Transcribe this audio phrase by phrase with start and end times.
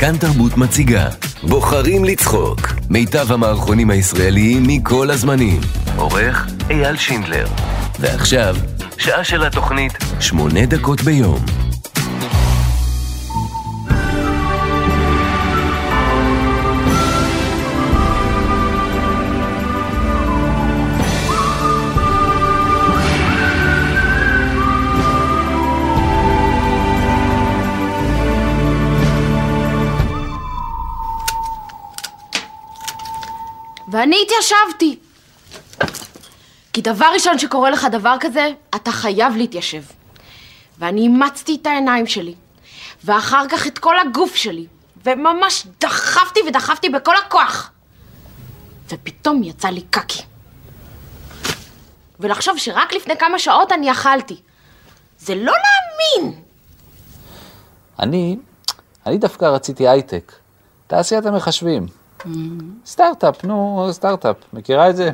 [0.00, 1.08] כאן תרבות מציגה
[1.42, 2.60] בוחרים לצחוק.
[2.90, 5.60] מיטב המערכונים הישראליים מכל הזמנים.
[5.96, 7.46] עורך אייל שינדלר.
[8.00, 8.56] ועכשיו,
[8.98, 11.38] שעה של התוכנית שמונה דקות ביום
[33.98, 34.98] ואני התיישבתי.
[36.72, 39.82] כי דבר ראשון שקורה לך דבר כזה, אתה חייב להתיישב.
[40.78, 42.34] ואני אימצתי את העיניים שלי,
[43.04, 44.66] ואחר כך את כל הגוף שלי,
[45.04, 47.70] וממש דחפתי ודחפתי בכל הכוח.
[48.88, 50.22] ופתאום יצא לי קקי.
[52.20, 54.36] ולחשוב שרק לפני כמה שעות אני אכלתי.
[55.18, 56.40] זה לא להאמין!
[57.98, 58.36] אני,
[59.06, 60.32] אני דווקא רציתי הייטק,
[60.86, 61.97] תעשיית המחשבים.
[62.86, 65.10] סטארט-אפ, נו, סטארט-אפ, מכירה את זה?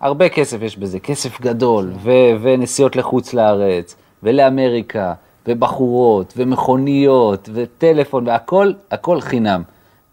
[0.00, 2.10] הרבה כסף יש בזה, כסף גדול, ו-
[2.42, 5.14] ונסיעות לחוץ לארץ, ולאמריקה,
[5.46, 9.62] ובחורות, ומכוניות, וטלפון, והכל, הכל חינם.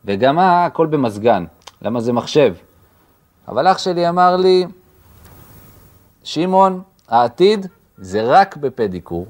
[0.05, 1.45] וגם מה, הכל במזגן,
[1.81, 2.53] למה זה מחשב.
[3.47, 4.65] אבל אח שלי אמר לי,
[6.23, 9.25] שמעון, העתיד זה רק בפדיקור,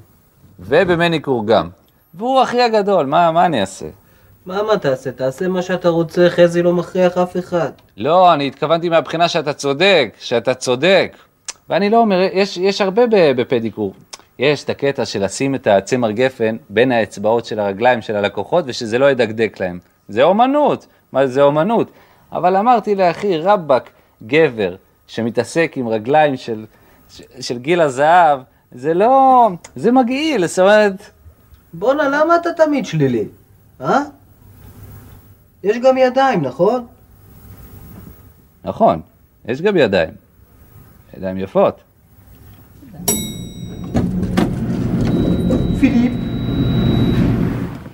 [0.60, 1.68] ובמניקור גם.
[2.14, 3.86] והוא אחי הגדול, מה, מה אני אעשה?
[4.48, 5.12] מה מה תעשה?
[5.12, 7.70] תעשה מה שאתה רוצה, חזי לא מכריח אף אחד.
[7.96, 11.16] לא, אני התכוונתי מהבחינה שאתה צודק, שאתה צודק.
[11.68, 13.94] ואני לא אומר, יש, יש הרבה בפדיקור.
[14.38, 18.98] יש את הקטע של לשים את הצמר גפן בין האצבעות של הרגליים של הלקוחות ושזה
[18.98, 19.78] לא ידקדק להם.
[20.08, 21.90] זה אומנות, מה זה אומנות.
[22.32, 23.90] אבל אמרתי לאחי, רבאק,
[24.26, 24.76] גבר
[25.06, 26.64] שמתעסק עם רגליים של,
[27.08, 28.40] של, של גיל הזהב,
[28.72, 30.94] זה לא, זה מגעיל, זאת אומרת,
[31.72, 33.24] בואנה, למה אתה תמיד שלילי?
[33.80, 34.02] אה?
[35.64, 36.86] יש גם ידיים, נכון?
[38.64, 39.00] נכון,
[39.44, 40.10] יש גם ידיים.
[41.16, 41.80] ידיים יפות.
[45.80, 46.12] פיליפ.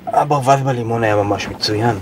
[0.07, 1.97] הברווז בלימון היה ממש מצוין.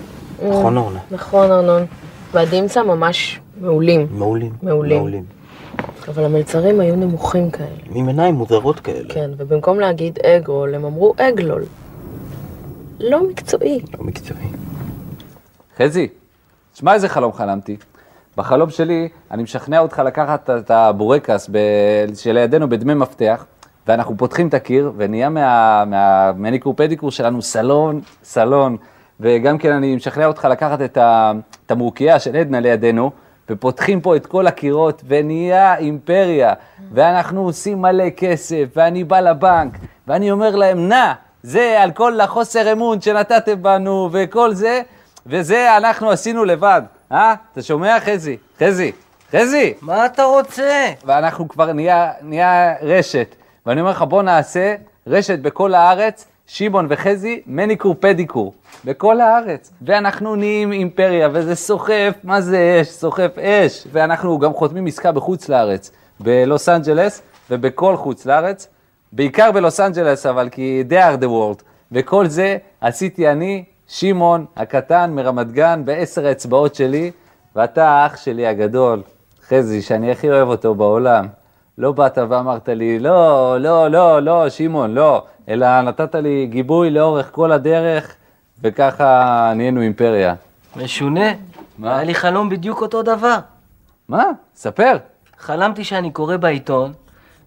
[0.48, 1.00] נכון, אורנה?
[1.10, 1.86] נכון, ארנון.
[2.32, 4.06] והדימסה ממש מעולים.
[4.10, 4.52] מעולים.
[4.62, 4.98] מעולים.
[4.98, 5.24] מעולים.
[6.08, 7.68] אבל המלצרים היו נמוכים כאלה.
[7.94, 9.14] עם עיניים מוזרות כאלה.
[9.14, 11.64] כן, ובמקום להגיד אגרול, הם אמרו אגלול.
[13.00, 13.80] לא מקצועי.
[13.98, 14.46] לא מקצועי.
[15.78, 16.08] חזי,
[16.72, 17.76] תשמע איזה חלום חלמתי.
[18.36, 21.58] בחלום שלי, אני משכנע אותך לקחת את הבורקס ב...
[22.14, 23.44] שלידינו בדמי מפתח,
[23.86, 25.84] ואנחנו פותחים את הקיר, ונהיה מה...
[25.84, 28.76] מהמניקור פדיקור שלנו סלון, סלון,
[29.20, 33.10] וגם כן אני משכנע אותך לקחת את התמרוקייה של עדנה לידינו,
[33.50, 36.54] ופותחים פה את כל הקירות, ונהיה אימפריה,
[36.92, 41.12] ואנחנו עושים מלא כסף, ואני בא לבנק, ואני אומר להם, נא,
[41.42, 44.82] זה על כל החוסר אמון שנתתם בנו, וכל זה,
[45.26, 46.82] וזה אנחנו עשינו לבד.
[47.12, 47.34] אה?
[47.52, 48.36] אתה שומע, חזי?
[48.60, 48.92] חזי?
[49.32, 49.74] חזי!
[49.80, 50.88] מה אתה רוצה?
[51.04, 53.34] ואנחנו כבר נהיה, נהיה רשת.
[53.66, 54.74] ואני אומר לך, בוא נעשה
[55.06, 58.54] רשת בכל הארץ, שמעון וחזי, מניקור פדיקור.
[58.84, 59.70] בכל הארץ.
[59.82, 62.88] ואנחנו נהיים אימפריה, וזה סוחף, מה זה אש?
[62.88, 63.86] סוחף אש.
[63.92, 65.90] ואנחנו גם חותמים עסקה בחוץ לארץ,
[66.20, 68.68] בלוס אנג'לס ובכל חוץ לארץ.
[69.12, 71.62] בעיקר בלוס אנג'לס, אבל כי they are the world.
[71.92, 77.10] וכל זה עשיתי אני, שמעון הקטן מרמת גן, בעשר האצבעות שלי,
[77.56, 79.02] ואתה האח שלי הגדול,
[79.48, 81.26] חזי, שאני הכי אוהב אותו בעולם.
[81.78, 87.28] לא באת ואמרת לי, לא, לא, לא, לא, שמעון, לא, אלא נתת לי גיבוי לאורך
[87.32, 88.14] כל הדרך,
[88.62, 90.34] וככה נהיינו אימפריה.
[90.76, 91.30] משונה.
[91.78, 91.94] מה?
[91.94, 93.36] היה לי חלום בדיוק אותו דבר.
[94.08, 94.24] מה?
[94.54, 94.96] ספר.
[95.38, 96.92] חלמתי שאני קורא בעיתון,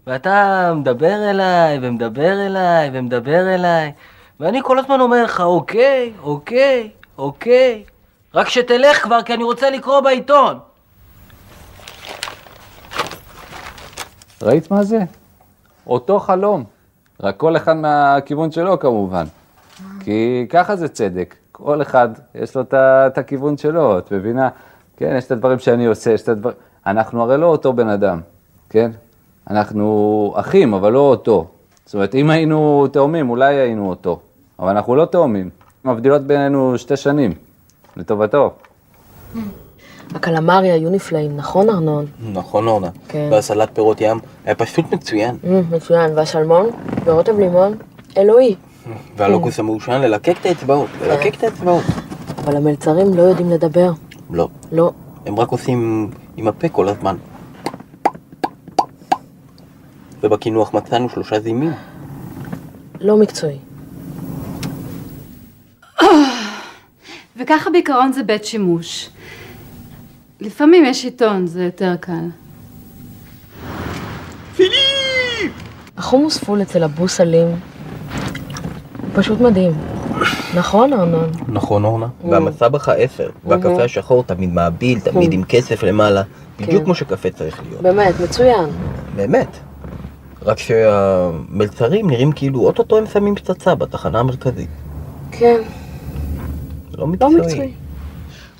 [0.08, 3.92] ואתה מדבר אליי, ומדבר אליי, ומדבר אליי,
[4.40, 7.84] ואני כל הזמן אומר לך, אוקיי, אוקיי, אוקיי,
[8.34, 10.60] רק שתלך כבר, כי אני רוצה לקרוא בעיתון.
[14.42, 15.00] ראית מה זה?
[15.88, 16.64] אותו חלום,
[17.20, 19.26] רק כל אחד מהכיוון שלו כמובן.
[20.00, 24.50] כי ככה זה צדק, כל אחד יש לו את הכיוון שלו, את מבינה?
[24.98, 26.56] כן, יש את הדברים שאני עושה, יש את הדברים...
[26.88, 28.22] אנחנו הרי לא אותו בן אדם,
[28.70, 28.92] כן?
[29.50, 31.48] אנחנו אחים, אבל לא אותו.
[31.86, 34.20] זאת אומרת, אם היינו תאומים, אולי היינו אותו,
[34.60, 35.50] אבל אנחנו לא תאומים.
[35.86, 37.34] מבדילות בינינו שתי שנים,
[37.98, 38.54] לטובתו.
[40.16, 42.06] הקלמריה היו נפלאים, נכון ארנון?
[42.34, 42.90] נכון, אורנה.
[43.08, 43.28] כן.
[43.32, 45.38] והסלט פירות ים היה פשוט מצוין.
[45.72, 46.70] מצוין, והשלמון,
[47.06, 47.74] ורוטב לימון,
[48.18, 48.56] אלוהי.
[49.18, 51.84] והלוקוס המעושן, ללקק את האצבעות, ללקק את האצבעות.
[52.38, 53.92] אבל המלצרים לא יודעים לדבר.
[54.30, 54.92] לא, לא.
[55.26, 57.16] הם רק עושים עם הפה כל הזמן.
[60.24, 61.74] ובקינוח מצאנו שלושה זימים.
[63.02, 63.58] לא מקצועי.
[67.46, 69.10] וככה בעיקרון זה בית שימוש.
[70.42, 72.28] לפעמים יש עיתון, זה יותר קל.
[75.98, 79.72] החומוס פול אצל אבו סלים הוא פשוט מדהים.
[80.56, 81.30] נכון, ארנון?
[81.48, 86.22] נכון אורנה, והמסבך העשר, והקפה השחור תמיד מעביל, תמיד עם כסף למעלה,
[86.60, 86.86] בדיוק כן.
[86.86, 87.82] כמו שקפה צריך להיות.
[87.82, 88.70] באמת, מצוין.
[89.16, 89.58] באמת.
[90.42, 94.70] רק שהמלצרים נראים כאילו אוטוטו הם שמים פצצה בתחנה המרכזית.
[95.32, 95.62] כן,
[96.98, 97.36] לא לא מקצועי.
[97.36, 97.72] מקצועי.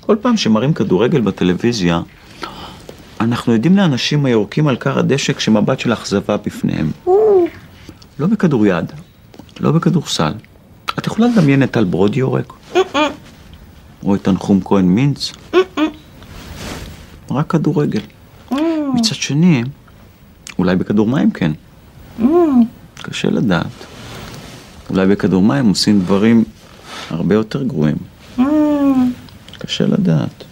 [0.00, 2.00] כל פעם שמראים כדורגל בטלוויזיה,
[3.20, 6.90] אנחנו עדים לאנשים היורקים על כר הדשא כשמבט של אכזבה בפניהם.
[8.18, 8.92] לא בכדוריד,
[9.60, 10.32] לא בכדורסל.
[10.98, 12.52] את יכולה לדמיין את טל ברודי יורק?
[14.02, 15.32] או את תנחום כהן מינץ?
[17.30, 18.00] רק כדורגל.
[18.94, 19.62] מצד שני,
[20.58, 21.52] אולי בכדור מים כן.
[23.02, 23.86] קשה לדעת.
[24.90, 26.44] אולי בכדור מים עושים דברים
[27.10, 28.15] הרבה יותר גרועים.
[29.58, 30.44] קשה לדעת.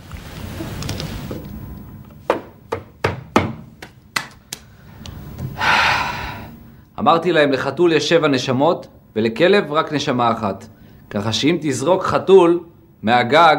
[6.99, 8.87] אמרתי להם, לחתול יש שבע נשמות,
[9.17, 10.67] ולכלב רק נשמה אחת.
[11.11, 12.61] ככה שאם תזרוק חתול
[13.03, 13.57] מהגג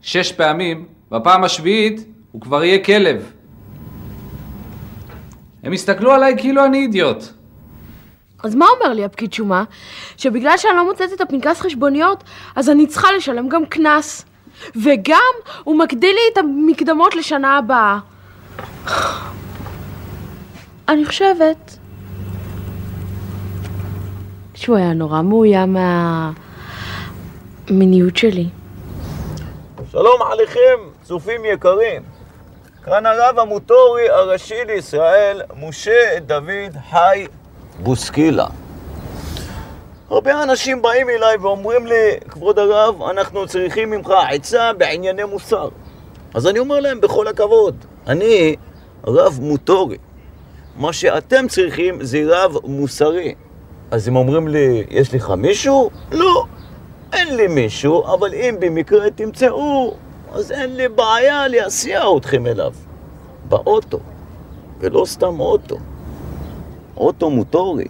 [0.00, 3.32] שש פעמים, בפעם השביעית הוא כבר יהיה כלב.
[5.62, 7.35] הם הסתכלו עליי כאילו אני אידיוט.
[8.46, 9.64] אז מה אומר לי הפקיד שומה?
[10.16, 12.24] שבגלל שאני לא מוצאת את הפנקס חשבוניות,
[12.56, 14.24] אז אני צריכה לשלם גם קנס.
[14.82, 15.32] וגם
[15.64, 17.98] הוא מגדיל לי את המקדמות לשנה הבאה.
[20.88, 21.78] אני חושבת
[24.54, 25.76] שהוא היה נורא מאוים
[27.68, 28.48] מהמיניות שלי.
[29.90, 32.02] שלום עליכם, צופים יקרים.
[32.84, 37.26] כאן הרב המוטורי הראשי לישראל, משה דוד חי
[37.82, 38.46] בוסקילה.
[40.10, 45.68] הרבה אנשים באים אליי ואומרים לי, כבוד הרב, אנחנו צריכים ממך עצה בענייני מוסר.
[46.34, 47.76] אז אני אומר להם, בכל הכבוד,
[48.06, 48.56] אני
[49.06, 49.96] רב מוטורי.
[50.76, 53.34] מה שאתם צריכים זה רב מוסרי.
[53.90, 55.90] אז הם אומרים לי, יש לך מישהו?
[56.12, 56.44] לא,
[57.12, 59.94] אין לי מישהו, אבל אם במקרה תמצאו,
[60.32, 62.72] אז אין לי בעיה להסיע אתכם אליו.
[63.48, 63.98] באוטו,
[64.80, 65.76] ולא סתם אוטו.
[66.96, 67.84] אוטו מוטורי.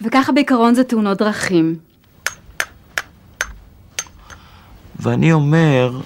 [0.00, 1.76] וככה בעיקרון זה תאונות דרכים.
[5.00, 6.00] ואני אומר,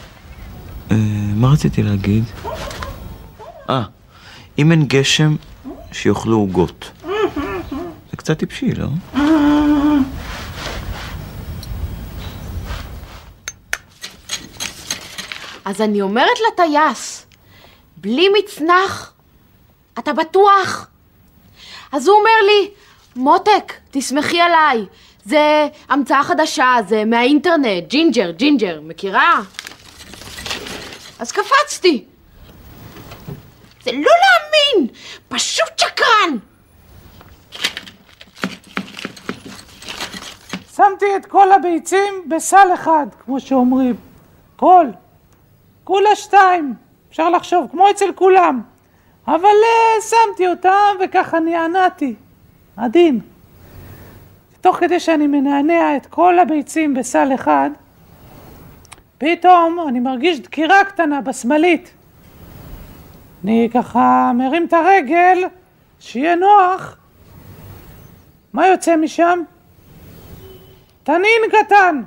[0.91, 0.97] אה,
[1.35, 2.25] מה רציתי להגיד?
[3.71, 3.83] אה,
[4.59, 5.37] אם אין גשם,
[5.93, 6.91] שיאכלו עוגות.
[8.11, 8.87] זה קצת טיפשי, לא?
[15.65, 17.27] אז אני אומרת לטייס,
[18.03, 19.13] בלי מצנח,
[19.99, 20.87] אתה בטוח?
[21.93, 22.71] אז הוא אומר לי,
[23.17, 24.87] מותק, תסמכי עליי,
[25.25, 29.41] זה המצאה חדשה, זה מהאינטרנט, ג'ינג'ר, ג'ינג'ר, מכירה?
[31.19, 32.05] אז קפצתי.
[33.83, 34.89] זה לא להאמין,
[35.29, 36.37] פשוט שקרן!
[40.77, 43.97] שמתי את כל הביצים בסל אחד, כמו שאומרים.
[44.57, 44.87] כל.
[45.85, 46.75] כולה שתיים.
[47.13, 48.61] אפשר לחשוב, כמו אצל כולם.
[49.29, 52.15] אבל אה, שמתי אותם וככה נענעתי.
[52.77, 53.21] עדין.
[54.61, 57.71] תוך כדי שאני מנענע את כל הביצים בסל אחד,
[59.19, 61.91] פתאום אני מרגיש דקירה קטנה בשמאלית.
[63.45, 65.39] אני ככה מרים את הרגל,
[66.01, 66.97] שיהיה נוח.
[68.53, 69.43] מה יוצא משם?
[71.03, 72.03] תנין קטן.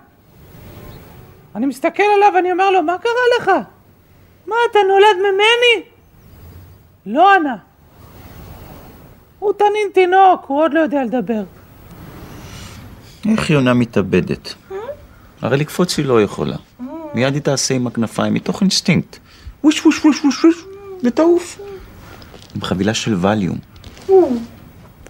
[1.55, 3.51] אני מסתכל עליו ואני אומר לו, מה קרה לך?
[4.47, 5.85] מה, אתה נולד ממני?
[7.05, 7.55] לא ענה.
[9.39, 11.43] הוא תנין תינוק, הוא עוד לא יודע לדבר.
[13.31, 14.53] איך יונה מתאבדת?
[15.41, 16.55] הרי לקפוץ היא לא יכולה.
[17.13, 19.17] מיד היא תעשה עם הכנפיים מתוך אינסטינקט.
[19.63, 20.55] ווש ווש ווש ווש ווש,
[21.03, 21.59] ותעוף.
[22.55, 23.57] עם חבילה של ואליום.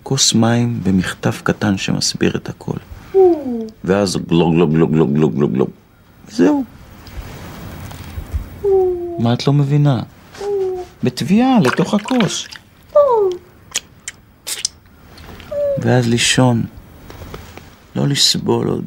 [0.03, 2.77] כוס מים ומכתב קטן שמסביר את הכל.
[3.83, 5.69] ואז גלוג גלוג גלוג גלוג גלוג גלוג גלוג.
[9.19, 9.99] מה את לא מבינה?
[11.03, 12.47] בטביעה, לתוך הכוס.
[15.77, 16.63] ואז לישון.
[17.95, 18.85] לא לסבול עוד.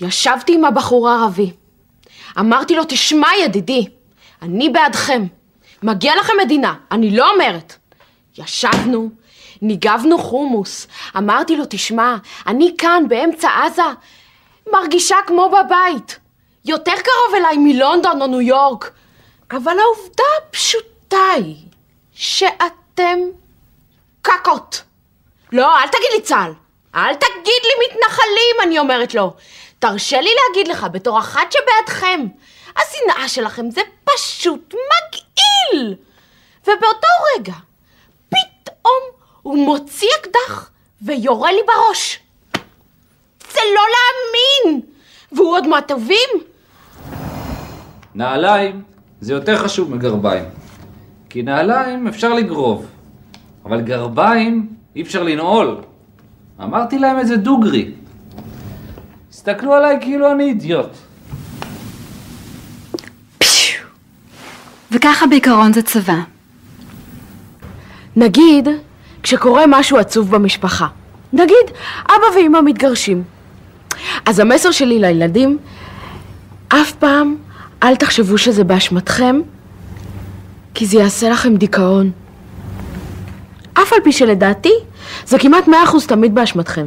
[0.00, 1.52] ישבתי עם הבחור הערבי.
[2.38, 3.86] אמרתי לו, תשמע ידידי,
[4.42, 5.26] אני בעדכם.
[5.82, 7.76] מגיע לכם מדינה, אני לא אומרת.
[8.38, 9.10] ישבנו,
[9.62, 10.86] ניגבנו חומוס.
[11.16, 13.82] אמרתי לו, תשמע, אני כאן באמצע עזה,
[14.72, 16.18] מרגישה כמו בבית.
[16.64, 18.90] יותר קרוב אליי מלונדון או ניו יורק.
[19.50, 21.56] אבל העובדה הפשוטה היא
[22.12, 23.18] שאתם
[24.22, 24.82] קקות.
[25.52, 26.52] לא, אל תגיד לי צה"ל.
[26.94, 29.34] אל תגיד לי מתנחלים, אני אומרת לו.
[29.78, 32.26] תרשה לי להגיד לך, בתור אחת שבעדכם,
[32.76, 35.94] השנאה שלכם זה פשוט מגעיל.
[36.62, 37.54] ובאותו רגע,
[38.28, 39.02] פתאום
[39.46, 40.70] הוא מוציא אקדח
[41.02, 42.20] ויורה לי בראש.
[43.52, 44.80] זה לא להאמין!
[45.32, 46.28] והוא עוד מהטובים?
[48.14, 48.82] נעליים
[49.20, 50.44] זה יותר חשוב מגרביים.
[51.30, 52.86] כי נעליים אפשר לגרוב,
[53.64, 55.76] אבל גרביים אי אפשר לנעול.
[56.62, 57.90] אמרתי להם את זה דוגרי.
[59.30, 60.90] הסתכלו עליי כאילו אני אידיוט.
[64.90, 66.18] וככה בעיקרון זה צבא.
[68.16, 68.68] נגיד,
[69.26, 70.86] כשקורה משהו עצוב במשפחה.
[71.32, 71.66] נגיד,
[72.06, 73.22] אבא ואמא מתגרשים.
[74.26, 75.58] אז המסר שלי לילדים,
[76.68, 77.36] אף פעם
[77.82, 79.40] אל תחשבו שזה באשמתכם,
[80.74, 82.10] כי זה יעשה לכם דיכאון.
[83.74, 84.72] אף על פי שלדעתי,
[85.26, 86.86] זה כמעט מאה אחוז תמיד באשמתכם.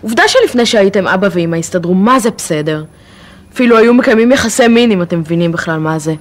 [0.00, 2.84] עובדה שלפני שהייתם אבא ואמא הסתדרו, מה זה בסדר?
[3.52, 6.14] אפילו היו מקיימים יחסי מין, אם אתם מבינים בכלל מה זה.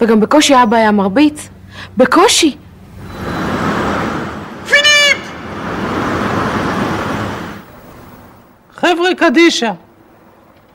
[0.00, 1.48] וגם בקושי אבא היה מרביץ.
[1.96, 2.56] בקושי.
[8.82, 9.72] חבר'ה קדישה,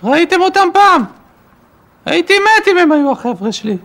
[0.03, 1.03] ראיתם אותם פעם?
[2.05, 3.77] הייתי מת אם הם היו החבר'ה שלי.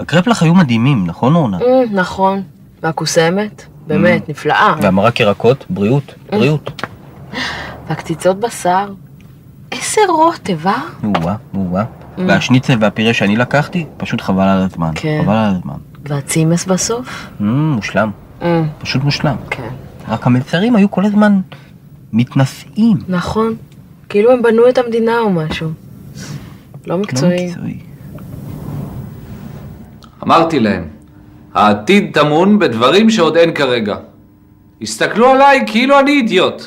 [0.00, 1.58] הקרפלח היו מדהימים, נכון אורנה?
[1.60, 2.42] אה, נכון.
[2.82, 4.74] והקוסמת, באמת, נפלאה.
[4.82, 6.82] והמרק ירקות, בריאות, בריאות.
[7.88, 8.92] והקציצות בשר,
[9.72, 10.82] איזה רוטב, אה?
[11.04, 11.84] או-אה, או-אה.
[12.18, 14.90] והשניצל והפירה שאני לקחתי, פשוט חבל על הזמן.
[14.94, 15.20] כן.
[15.24, 15.78] חבל על הזמן.
[16.04, 17.26] והצימס בסוף?
[17.40, 18.10] Mm, מושלם.
[18.42, 19.36] אה, פשוט מושלם.
[19.50, 19.68] כן.
[20.08, 21.40] רק המלצרים היו כל הזמן
[22.12, 22.96] מתנשאים.
[23.08, 23.56] נכון.
[24.08, 25.68] כאילו הם בנו את המדינה או משהו.
[26.86, 27.54] לא לא מקצועי.
[30.24, 30.84] אמרתי להם,
[31.54, 33.96] העתיד טמון בדברים שעוד אין כרגע.
[34.82, 36.62] הסתכלו עליי כאילו אני אידיוט.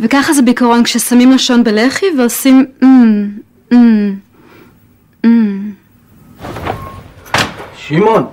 [0.00, 2.66] וככה זה בעיקרון כששמים לשון בלחי ועושים.
[7.76, 8.26] שמעון,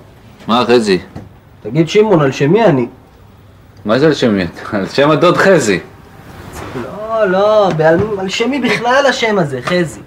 [0.49, 0.99] מה חזי?
[1.63, 2.87] תגיד שמעון, על שמי אני?
[3.85, 4.45] מה זה על שם מי?
[4.73, 5.79] על שם הדוד חזי.
[6.83, 9.99] לא, לא, בעל- על שמי בכלל השם הזה, חזי.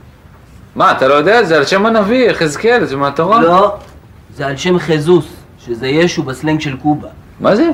[0.76, 1.42] מה, אתה לא יודע?
[1.44, 3.40] זה על שם הנביא, יחזקאל, זה מהתורה.
[3.42, 3.76] לא,
[4.36, 5.26] זה על שם חזוס,
[5.58, 7.08] שזה ישו בסלנג של קובה.
[7.40, 7.70] מה זה?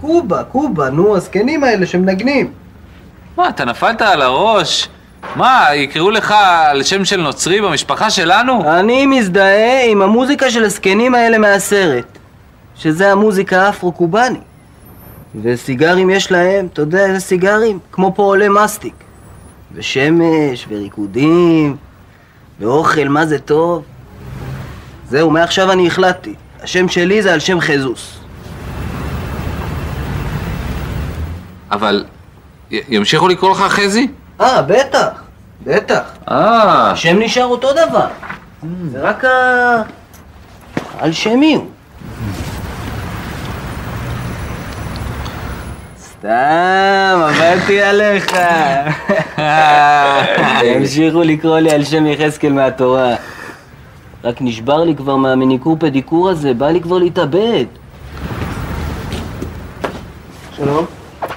[0.00, 2.50] קובה, קובה, נו, הזקנים האלה שמנגנים.
[3.36, 4.88] מה, אתה נפלת על הראש?
[5.36, 6.34] מה, יקראו לך
[6.70, 8.78] על שם של נוצרי במשפחה שלנו?
[8.80, 12.18] אני מזדהה עם המוזיקה של הזקנים האלה מהסרט,
[12.76, 14.38] שזה המוזיקה האפרו-קובאני.
[15.42, 17.78] וסיגרים יש להם, אתה יודע איזה סיגרים?
[17.92, 18.94] כמו פועלי מסטיק.
[19.74, 21.76] ושמש, וריקודים,
[22.60, 23.82] ואוכל, מה זה טוב.
[25.08, 26.34] זהו, מעכשיו אני החלטתי.
[26.62, 28.18] השם שלי זה על שם חזוס.
[31.70, 32.04] אבל
[32.70, 34.08] י- ימשיכו לקרוא לך חזי?
[34.40, 35.22] אה, בטח,
[35.64, 36.00] בטח.
[36.30, 38.06] אה, השם נשאר אותו דבר.
[38.90, 39.82] זה רק ה...
[40.98, 41.64] על שמי הוא.
[46.00, 48.36] סתם, עבדתי עליך.
[50.76, 53.14] המשיכו לקרוא לי על שם יחזקאל מהתורה.
[54.24, 57.64] רק נשבר לי כבר מהמניקור פדיקור הזה, בא לי כבר להתאבד.
[60.56, 60.84] שלום.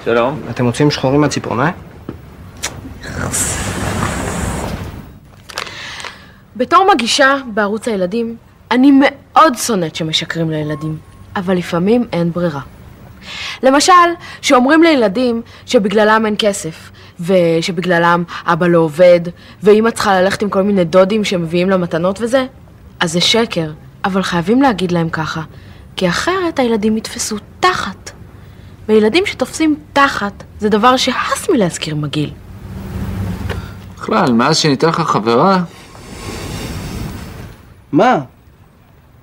[0.04, 0.40] שלום.
[0.50, 1.91] אתם מוצאים שחורים מהציפורניים?
[6.56, 8.36] בתור מגישה בערוץ הילדים,
[8.70, 10.98] אני מאוד שונאת שמשקרים לילדים,
[11.36, 12.60] אבל לפעמים אין ברירה.
[13.62, 13.92] למשל,
[14.42, 16.90] שאומרים לילדים שבגללם אין כסף,
[17.20, 19.20] ושבגללם אבא לא עובד,
[19.62, 22.46] ואמא צריכה ללכת עם כל מיני דודים שמביאים לה מתנות וזה,
[23.00, 23.70] אז זה שקר,
[24.04, 25.42] אבל חייבים להגיד להם ככה,
[25.96, 28.10] כי אחרת הילדים יתפסו תחת.
[28.88, 32.30] וילדים שתופסים תחת זה דבר שהס מלהזכיר מגעיל.
[33.96, 35.62] בכלל, מאז שניתן לך חברה,
[37.92, 38.18] מה?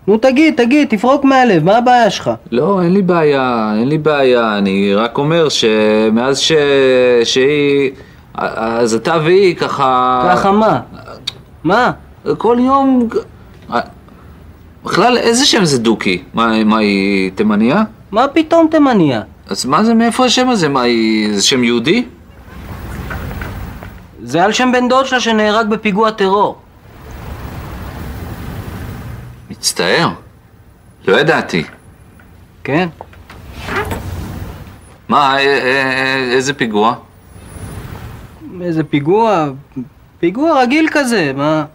[0.07, 2.31] נו תגיד, תגיד, תפרוק מהלב, מה הבעיה שלך?
[2.51, 6.51] לא, אין לי בעיה, אין לי בעיה, אני רק אומר שמאז ש...
[7.23, 7.91] שהיא...
[8.35, 10.21] אז אתה והיא ככה...
[10.31, 10.79] ככה מה?
[11.63, 11.91] מה?
[12.37, 13.09] כל יום...
[14.85, 16.23] בכלל, איזה שם זה דוקי?
[16.33, 17.83] מה, מה היא תימניה?
[18.11, 19.21] מה פתאום תימניה?
[19.47, 20.69] אז מה זה, מאיפה השם הזה?
[20.69, 21.35] מה, היא...
[21.35, 22.05] זה שם יהודי?
[24.23, 26.57] זה על שם בן דוד שלה שנהרג בפיגוע טרור.
[29.59, 30.09] מצטער.
[31.07, 31.63] לא ידעתי.
[32.63, 32.89] כן.
[35.09, 36.95] מה, א- א- איזה פיגוע?
[38.61, 39.45] איזה פיגוע,
[40.19, 41.65] פיגוע רגיל כזה, מה?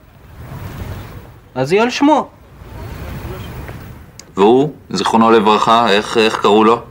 [1.55, 2.29] אז היא על שמו.
[4.37, 6.83] והוא, זיכרונו לברכה, איך, איך קראו לו?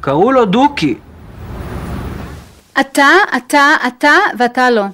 [0.00, 0.94] קראו לו דוקי.
[2.80, 4.84] אתה, אתה, אתה ואתה לא.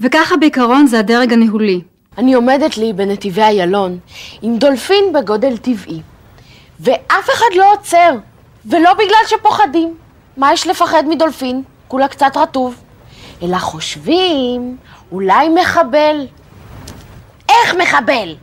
[0.00, 1.82] וככה בעיקרון זה הדרג הניהולי.
[2.18, 3.98] אני עומדת לי בנתיבי איילון
[4.42, 6.00] עם דולפין בגודל טבעי,
[6.80, 8.10] ואף אחד לא עוצר,
[8.66, 9.96] ולא בגלל שפוחדים.
[10.36, 11.62] מה יש לפחד מדולפין?
[11.88, 12.82] כולה קצת רטוב.
[13.42, 14.76] אלא חושבים,
[15.12, 16.26] אולי מחבל.
[17.48, 18.34] איך מחבל?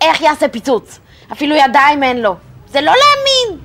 [0.00, 0.98] איך יעשה פיצוץ?
[1.32, 2.34] אפילו ידיים אין לו.
[2.68, 3.60] זה לא להאמין.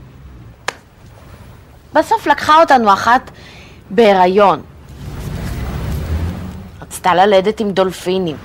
[1.93, 3.31] בסוף לקחה אותנו אחת
[3.89, 4.61] בהיריון.
[6.81, 8.37] רצתה ללדת עם דולפינים.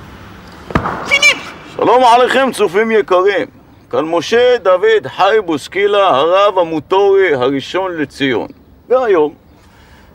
[1.77, 3.47] שלום עליכם צופים יקרים.
[3.91, 8.49] כאן משה דוד חי בוסקילה, הרב המוטורי הראשון לציון.
[8.89, 9.35] והיום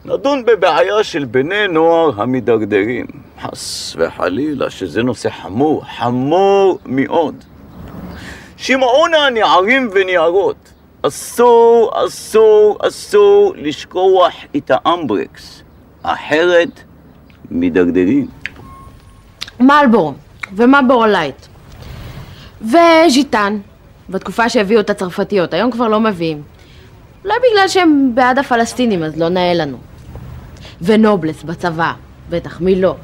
[0.05, 3.05] נדון בבעיה של בני נוער המדרדרים.
[3.41, 7.35] חס וחלילה, שזה נושא חמור, חמור מאוד.
[8.57, 15.63] שמעו נערים ונערות, אסור, אסור, אסור לשכוח את האמברקס,
[16.03, 16.79] אחרת
[17.51, 18.27] מדרדרים.
[19.59, 20.13] מלבורו
[20.53, 21.45] ומלבורו לייט
[22.61, 23.57] וז'יטן
[24.09, 26.41] בתקופה שהביאו את הצרפתיות, היום כבר לא מביאים.
[27.23, 29.77] אולי בגלל שהם בעד הפלסטינים אז לא נאה לנו.
[30.81, 31.93] ונובלס בצבא,
[32.29, 32.95] בטח, מי לא?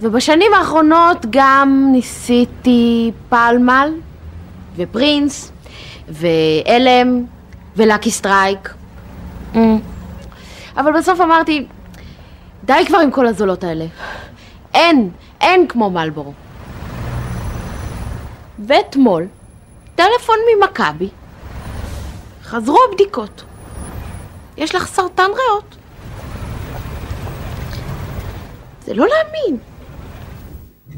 [0.00, 3.92] ובשנים האחרונות גם ניסיתי פלמל
[4.76, 5.52] ופרינס
[6.08, 7.24] ו L&M
[7.76, 8.74] ולאקי סטרייק.
[9.54, 9.58] Mm.
[10.76, 11.66] אבל בסוף אמרתי,
[12.64, 13.86] די כבר עם כל הזולות האלה.
[14.74, 15.10] אין,
[15.40, 16.32] אין כמו מלבורו.
[18.66, 19.26] ואתמול,
[19.94, 21.08] טלפון ממכבי,
[22.42, 23.44] חזרו הבדיקות.
[24.56, 25.76] יש לך סרטן ריאות.
[28.84, 29.58] זה לא להאמין.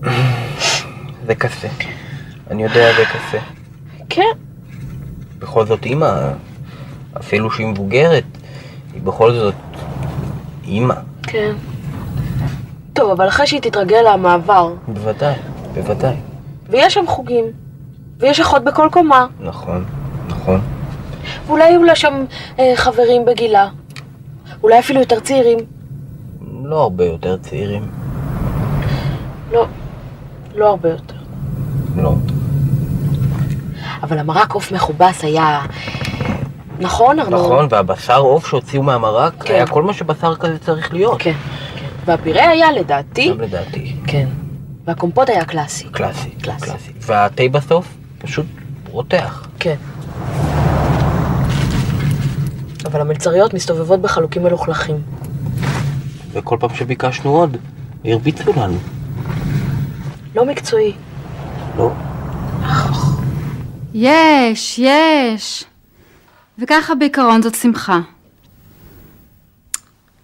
[1.27, 1.69] זה קשה.
[2.51, 3.39] אני יודע זה קשה.
[4.09, 4.33] כן.
[5.39, 6.33] בכל זאת אימא,
[7.17, 8.25] אפילו שהיא מבוגרת,
[8.95, 9.55] היא בכל זאת
[10.65, 10.95] אימא.
[11.23, 11.55] כן.
[12.93, 15.35] טוב, אבל אחרי שהיא תתרגל למעבר, בוודאי,
[15.75, 16.15] בוודאי.
[16.69, 17.45] ויש שם חוגים,
[18.19, 19.85] ויש אחות בכל קומה, נכון,
[20.29, 20.61] נכון.
[21.47, 22.25] ואולי יהיו לה שם
[22.59, 23.69] אה, חברים בגילה,
[24.63, 25.59] אולי אפילו יותר צעירים.
[26.65, 27.89] לא הרבה יותר צעירים.
[29.53, 29.67] לא,
[30.55, 31.15] לא הרבה יותר.
[31.97, 32.15] לא.
[34.03, 35.61] אבל המרק עוף מכובס היה...
[36.79, 37.41] נכון, ארנון?
[37.41, 39.55] נכון, והבשר עוף שהוציאו מהמרק כן.
[39.55, 41.17] היה כל מה שבשר כזה צריך להיות.
[41.19, 41.33] כן.
[42.11, 43.31] והפירה היה לדעתי...
[43.31, 43.97] גם לדעתי.
[44.07, 44.29] כן.
[44.85, 45.89] והקומפוט היה קלאסי.
[45.89, 46.31] קלאסי.
[46.31, 46.67] קלאסי.
[46.67, 46.93] קלאסי.
[47.01, 48.47] והתה בסוף פשוט
[48.89, 49.47] רותח.
[49.59, 49.75] כן.
[52.85, 54.97] אבל המלצריות מסתובבות בחלוקים מלוכלכים.
[56.33, 57.57] וכל פעם שביקשנו עוד,
[58.05, 58.79] הרביצו לנו.
[60.35, 60.93] לא מקצועי.
[61.77, 61.93] לא.
[63.95, 65.65] יש, יש.
[66.59, 67.99] וככה בעיקרון זאת שמחה.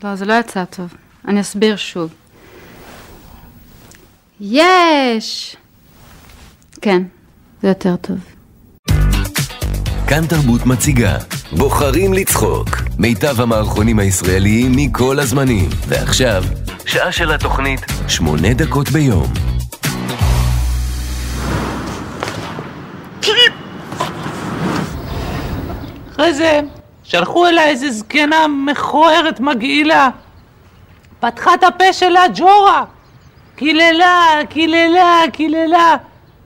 [0.04, 0.94] לא, זה לא יצא טוב.
[1.26, 2.10] אני אסביר שוב.
[4.40, 5.56] יש!
[6.80, 7.02] כן,
[7.62, 8.16] זה יותר טוב.
[10.08, 11.16] כאן תרבות מציגה
[11.52, 16.44] בוחרים לצחוק מיטב המערכונים הישראליים מכל הזמנים ועכשיו,
[16.86, 19.32] שעה של התוכנית שמונה דקות ביום
[26.16, 26.60] אחרי זה
[27.04, 30.10] שלחו אליי איזה זקנה מכוערת מגעילה.
[31.20, 32.84] פתחה את הפה שלה ג'ורה.
[33.56, 35.96] קיללה, קיללה, קיללה.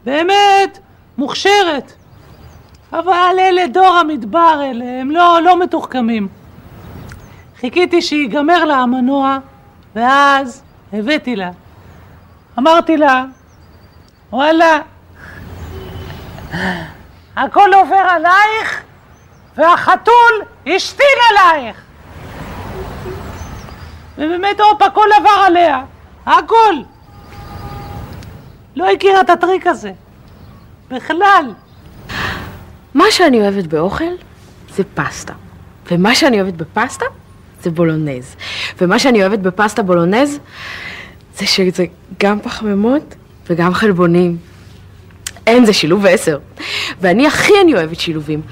[0.05, 0.79] באמת,
[1.19, 1.93] מוכשרת.
[2.93, 6.29] אבל אלה דור המדבר אלה, הם לא, לא מתוחכמים.
[7.61, 9.39] חיכיתי שיגמר לה המנוע,
[9.95, 11.51] ואז הבאתי לה.
[12.59, 13.25] אמרתי לה,
[14.33, 14.79] וואלה,
[17.37, 18.83] הכל עובר עלייך,
[19.57, 21.83] והחתול השתין עלייך.
[24.21, 25.83] ובאמת, הופ, הכל עבר עליה.
[26.27, 26.75] הכל.
[28.77, 29.93] לא הכירה את הטריק הזה.
[30.91, 31.45] בכלל.
[32.95, 34.13] מה שאני אוהבת באוכל
[34.75, 35.33] זה פסטה.
[35.91, 37.05] ומה שאני אוהבת בפסטה
[37.63, 38.37] זה בולונז.
[38.81, 40.39] ומה שאני אוהבת בפסטה בולונז
[41.37, 41.85] זה שזה
[42.21, 43.15] גם פחמימות
[43.51, 44.37] וגם חלבונים.
[45.47, 46.39] אין, זה שילוב עשר.
[47.01, 48.43] ואני הכי אני אוהבת שילובים.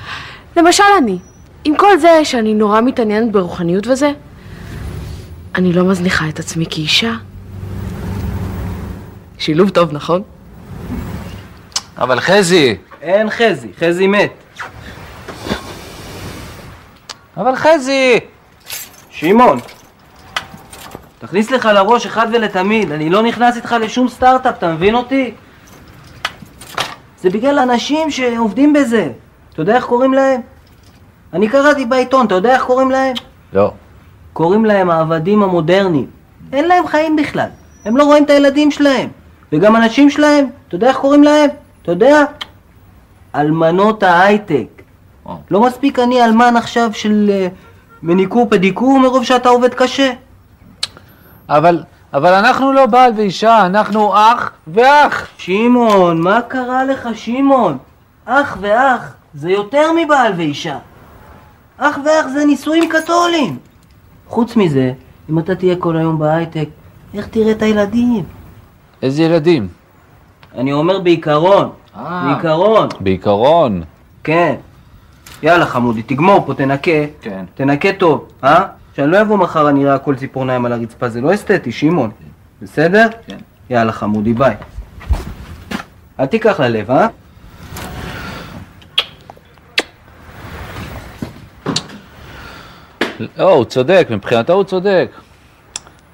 [0.57, 1.18] למשל אני,
[1.64, 4.12] עם כל זה שאני נורא מתעניינת ברוחניות וזה,
[5.54, 7.12] אני לא מזניחה את עצמי כאישה.
[9.38, 10.22] שילוב טוב, נכון?
[11.98, 14.32] אבל חזי, אין חזי, חזי מת.
[17.37, 18.18] אבל חזי,
[19.11, 19.58] שמעון,
[21.18, 25.34] תכניס לך לראש אחד ולתמיד, אני לא נכנס איתך לשום סטארט-אפ, אתה מבין אותי?
[27.20, 29.11] זה בגלל אנשים שעובדים בזה.
[29.52, 30.40] אתה יודע איך קוראים להם?
[31.32, 33.14] אני קראתי בעיתון, אתה יודע איך קוראים להם?
[33.52, 33.72] לא.
[34.32, 36.06] קוראים להם העבדים המודרניים.
[36.52, 37.48] אין להם חיים בכלל.
[37.84, 39.08] הם לא רואים את הילדים שלהם.
[39.52, 41.50] וגם הנשים שלהם, אתה יודע איך קוראים להם?
[41.82, 42.24] אתה יודע?
[43.34, 44.82] אלמנות ההייטק.
[45.50, 47.48] לא מספיק אני אלמן עכשיו של אה,
[48.02, 50.12] מניקור פדיקור מרוב שאתה עובד קשה?
[51.48, 51.82] אבל,
[52.14, 55.26] אבל אנחנו לא בעל ואישה, אנחנו אח ואח.
[55.38, 57.78] שמעון, מה קרה לך, שמעון?
[58.24, 60.78] אח ואח זה יותר מבעל ואישה.
[61.78, 63.56] אח ואח זה נישואים קתולים.
[64.28, 64.92] חוץ מזה,
[65.30, 66.68] אם אתה תהיה כל היום בהייטק,
[67.14, 68.24] איך תראה את הילדים?
[69.02, 69.68] איזה ילדים?
[70.54, 71.70] אני אומר בעיקרון.
[71.96, 72.88] בעיקרון.
[73.00, 73.82] בעיקרון.
[74.24, 74.54] כן.
[75.42, 76.90] יאללה חמודי, תגמור פה, תנקה.
[77.20, 77.44] כן.
[77.54, 78.64] תנקה טוב, אה?
[78.96, 82.10] שאני לא אבוא מחר אני אראה הכל ציפורניים על הרצפה, זה לא אסתטי, שמעון.
[82.62, 83.06] בסדר?
[83.26, 83.36] כן.
[83.70, 84.54] יאללה חמודי, ביי.
[86.20, 87.08] אל תיקח ללב, אה?
[93.20, 95.11] לא, הוא צודק, מבחינתו הוא צודק.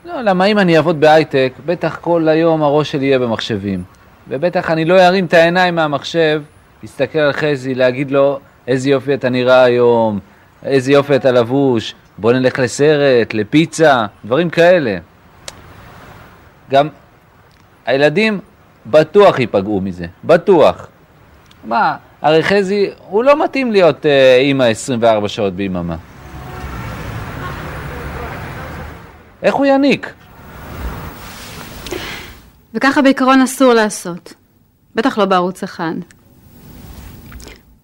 [0.04, 3.82] לא, למה אם אני אעבוד בהייטק, בטח כל היום הראש שלי יהיה במחשבים.
[4.28, 6.42] ובטח אני לא ארים את העיניים מהמחשב,
[6.82, 10.18] להסתכל על חזי, להגיד לו, איזה יופי אתה נראה היום,
[10.64, 14.96] איזה יופי אתה לבוש, בוא נלך לסרט, לפיצה, דברים כאלה.
[16.70, 16.88] גם
[17.86, 18.40] הילדים
[18.86, 20.88] בטוח ייפגעו מזה, בטוח.
[21.64, 25.96] מה, הרי חזי, הוא לא מתאים להיות אה, אימא 24 שעות ביממה.
[29.44, 30.12] איך הוא יניק?
[32.74, 34.32] וככה בעיקרון אסור לעשות.
[34.94, 35.94] בטח לא בערוץ אחד.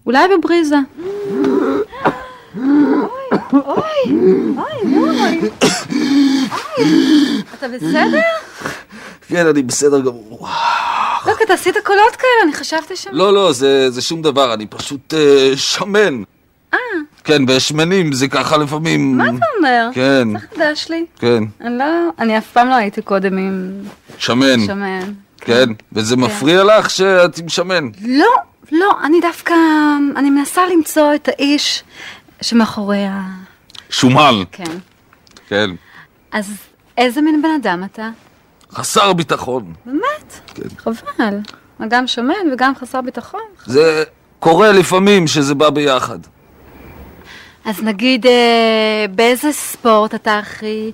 [0.05, 0.75] אולי בבריזה.
[7.53, 8.19] אתה בסדר?
[9.27, 10.47] כן, אני בסדר גמור.
[11.25, 13.07] לא, כי אתה עשית קולות כאלה, אני חשבתי ש...
[13.11, 16.23] לא, לא, זה, זה שום דבר, אני פשוט אה, שמן.
[16.73, 16.79] אה,
[17.23, 19.17] כן, ושמנים זה ככה לפעמים.
[19.17, 19.89] מה אתה אומר?
[19.93, 21.05] כן, זה חדש לי.
[21.19, 21.85] כן, אני לא...
[22.19, 23.71] אני אף פעם לא הייתי קודם עם
[24.17, 24.65] שמן.
[24.65, 25.13] שמן.
[25.37, 27.89] כן, וזה מפריע לך שאת עם שמן.
[28.01, 28.25] לא,
[28.71, 29.53] לא, אני דווקא...
[30.15, 31.83] אני מנסה למצוא את האיש
[32.41, 33.21] שמאחורי ה...
[33.89, 34.33] שומן.
[34.51, 34.77] כן.
[35.47, 35.69] כן.
[36.31, 36.53] אז
[36.97, 38.09] איזה מין בן אדם אתה?
[38.71, 39.73] חסר ביטחון.
[39.85, 40.39] באמת?
[40.55, 40.69] כן.
[40.77, 41.37] חבל.
[41.87, 43.41] גם שמן וגם חסר ביטחון.
[43.65, 44.03] זה
[44.39, 46.19] קורה לפעמים שזה בא ביחד.
[47.65, 50.91] אז נגיד, אה, באיזה ספורט אתה הכי...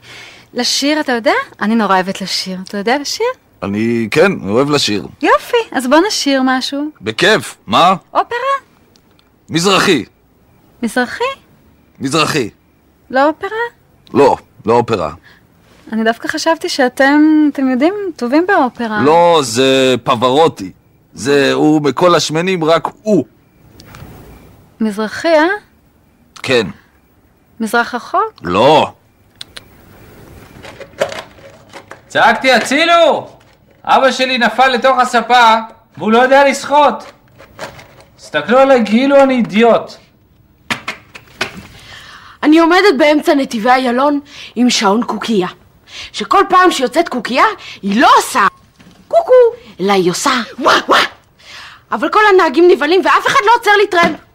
[0.54, 1.34] לשיר, אתה יודע?
[1.62, 2.58] אני נורא אוהבת לשיר.
[2.64, 3.26] אתה יודע לשיר?
[3.64, 5.08] אני, כן, אוהב לשיר.
[5.22, 6.90] יופי, אז בוא נשיר משהו.
[7.02, 7.58] בכיף.
[7.68, 7.96] מה?
[8.14, 8.56] אופרה?
[9.50, 10.06] מזרחי.
[10.84, 11.24] מזרחי?
[12.00, 12.50] מזרחי.
[13.10, 13.50] לא אופרה?
[14.14, 15.14] לא, לא אופרה.
[15.92, 19.02] אני דווקא חשבתי שאתם, אתם יודעים, טובים באופרה.
[19.04, 20.72] לא, זה פברוטי.
[21.14, 23.26] זה, הוא מכל השמנים, רק הוא.
[24.82, 25.48] מזרחי, אה?
[26.48, 26.68] כן.
[27.60, 28.22] מזרח רחוק?
[28.42, 28.92] לא.
[32.08, 33.30] צעקתי הצילו!
[33.84, 35.56] אבא שלי נפל לתוך הספה
[35.98, 37.04] והוא לא יודע לשחות.
[38.18, 39.94] תסתכלו עליי כאילו אני אידיוט.
[42.44, 44.20] אני עומדת באמצע נתיבי איילון
[44.56, 45.48] עם שעון קוקייה.
[46.12, 47.46] שכל פעם שיוצאת קוקייה,
[47.82, 48.48] היא לא עושה
[49.08, 49.34] קוקו,
[49.80, 51.04] אלא היא עושה וואה וואה.
[51.92, 54.27] אבל כל הנהגים נבהלים ואף אחד לא עוצר לי טרמפ.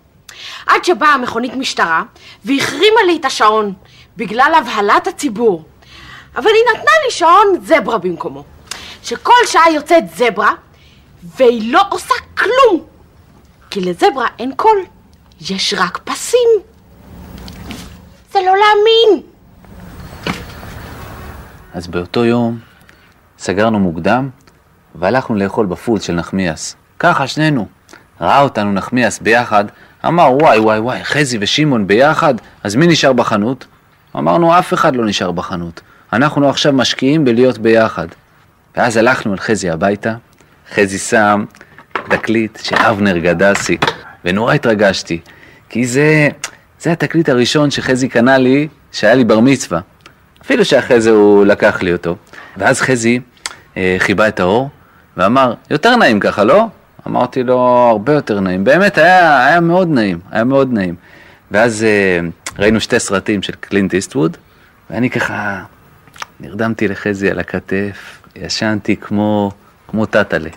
[0.66, 2.02] עד שבאה מכונית משטרה
[2.44, 3.72] והחרימה לי את השעון
[4.16, 5.64] בגלל הבהלת הציבור.
[6.36, 8.44] אבל היא נתנה לי שעון זברה במקומו.
[9.02, 10.52] שכל שעה יוצאת זברה
[11.36, 12.84] והיא לא עושה כלום.
[13.70, 14.78] כי לזברה אין קול,
[15.40, 16.48] יש רק פסים.
[18.32, 19.22] זה לא להאמין.
[21.74, 22.58] אז באותו יום
[23.38, 24.30] סגרנו מוקדם
[24.94, 26.76] והלכנו לאכול בפול של נחמיאס.
[26.98, 27.66] ככה שנינו.
[28.20, 29.64] ראה אותנו נחמיאס ביחד,
[30.06, 33.66] אמר וואי וואי וואי, חזי ושמעון ביחד, אז מי נשאר בחנות?
[34.16, 35.80] אמרנו אף אחד לא נשאר בחנות.
[36.12, 38.06] אנחנו עכשיו משקיעים בלהיות ביחד.
[38.76, 40.14] ואז הלכנו אל חזי הביתה,
[40.74, 41.44] חזי שם
[42.08, 43.76] תקליט של אבנר גדסי,
[44.24, 45.20] ונורא התרגשתי,
[45.68, 46.28] כי זה,
[46.80, 49.80] זה התקליט הראשון שחזי קנה לי, שהיה לי בר מצווה.
[50.42, 52.16] אפילו שאחרי זה הוא לקח לי אותו.
[52.56, 53.20] ואז חזי
[53.76, 54.70] אה, חיבה את האור,
[55.16, 56.66] ואמר, יותר נעים ככה, לא?
[57.06, 57.58] אמרתי לו,
[57.90, 58.64] הרבה יותר נעים.
[58.64, 60.94] באמת, היה, היה מאוד נעים, היה מאוד נעים.
[61.50, 62.20] ואז אה,
[62.58, 64.36] ראינו שתי סרטים של קלינט איסטווד,
[64.90, 65.62] ואני ככה
[66.40, 69.50] נרדמתי לחזי על הכתף, ישנתי כמו,
[69.88, 70.50] כמו טאטאלה.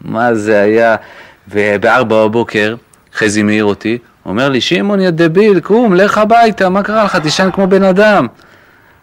[0.00, 0.96] מה זה היה?
[1.48, 2.76] ובארבע בבוקר
[3.14, 7.16] חזי מעיר אותי, אומר לי, שמעון יא דביל, קום, לך הביתה, מה קרה לך?
[7.16, 8.26] תישן כמו בן אדם.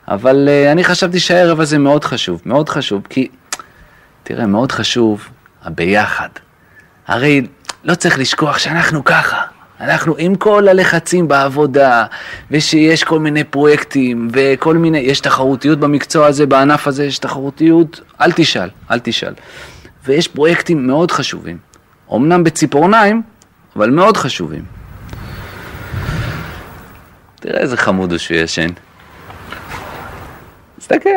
[0.07, 3.27] אבל uh, אני חשבתי שהערב הזה מאוד חשוב, מאוד חשוב, כי,
[4.23, 5.27] תראה, מאוד חשוב
[5.63, 6.29] הביחד.
[7.07, 7.41] הרי
[7.83, 9.41] לא צריך לשכוח שאנחנו ככה.
[9.79, 12.05] אנחנו עם כל הלחצים בעבודה,
[12.51, 18.31] ושיש כל מיני פרויקטים, וכל מיני, יש תחרותיות במקצוע הזה, בענף הזה יש תחרותיות, אל
[18.31, 19.33] תשאל, אל תשאל.
[20.05, 21.57] ויש פרויקטים מאוד חשובים.
[22.13, 23.21] אמנם בציפורניים,
[23.75, 24.63] אבל מאוד חשובים.
[27.39, 28.69] תראה איזה חמוד הוא שהוא ישן.
[30.79, 31.09] תסתכל.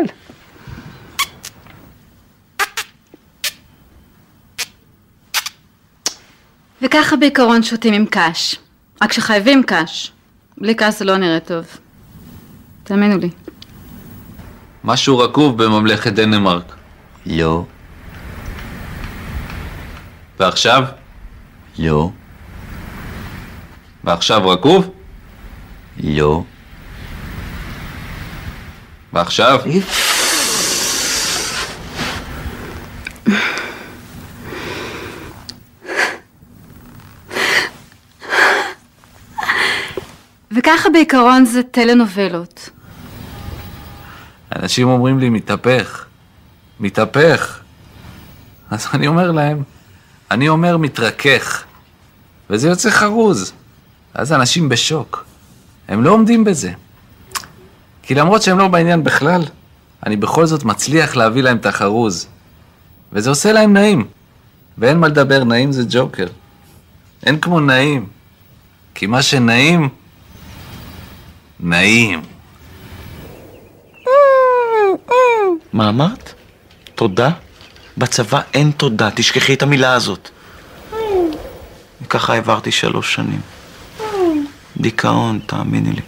[6.82, 8.56] וככה בעיקרון שותים עם קש.
[9.02, 10.12] רק שחייבים קש.
[10.58, 11.64] בלי קש זה לא נראה טוב.
[12.84, 13.30] תאמינו לי.
[14.84, 16.74] משהו רקוב בממלכת דנמרק.
[17.26, 17.64] לא,
[20.40, 20.82] ועכשיו?
[21.78, 22.10] לא,
[24.04, 24.90] ועכשיו רקוב?
[26.04, 26.42] לא.
[29.12, 29.60] ועכשיו?
[40.68, 42.70] וככה בעיקרון זה טלנובלות.
[44.56, 46.04] אנשים אומרים לי, מתהפך,
[46.80, 47.60] מתהפך.
[48.70, 49.62] אז אני אומר להם,
[50.30, 51.64] אני אומר מתרכך,
[52.50, 53.52] וזה יוצא חרוז.
[54.14, 55.24] אז אנשים בשוק.
[55.88, 56.72] הם לא עומדים בזה.
[58.02, 59.42] כי למרות שהם לא בעניין בכלל,
[60.06, 62.28] אני בכל זאת מצליח להביא להם את החרוז.
[63.12, 64.06] וזה עושה להם נעים.
[64.78, 66.26] ואין מה לדבר, נעים זה ג'וקר.
[67.22, 68.06] אין כמו נעים.
[68.94, 69.88] כי מה שנעים,
[71.60, 72.22] נעים.
[75.72, 76.34] מה אמרת?
[76.94, 77.30] תודה?
[77.98, 80.30] בצבא אין תודה, תשכחי את המילה הזאת.
[82.08, 83.40] ככה העברתי שלוש שנים.
[84.76, 86.02] דיכאון, תאמיני לי.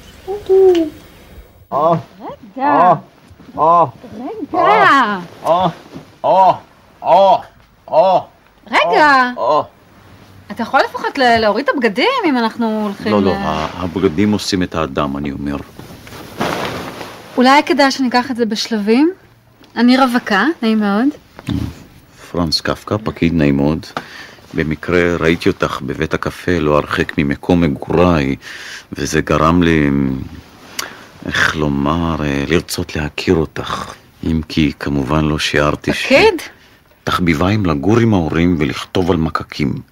[2.50, 2.84] רגע.
[8.70, 9.30] רגע.
[10.50, 13.22] אתה יכול לפחות להוריד את הבגדים אם אנחנו הולכים לא.
[13.22, 13.34] לא,
[13.74, 15.56] הבגדים עושים את האדם, אני אומר.
[17.36, 19.10] אולי כדאי שניקח את זה בשלבים?
[19.76, 21.08] אני רווקה, נעים מאוד.
[22.30, 23.86] פרנס קפקא, פקיד נעים מאוד.
[24.54, 28.36] במקרה ראיתי אותך בבית הקפה לא הרחק ממקום מגוריי,
[28.92, 29.90] וזה גרם לי,
[31.26, 33.92] איך לומר, אה, לרצות להכיר אותך.
[34.24, 36.04] אם כי כמובן לא שיערתי ש...
[36.06, 36.42] פקיד?
[37.04, 39.89] תחביביים לגור עם ההורים ולכתוב על מקקים.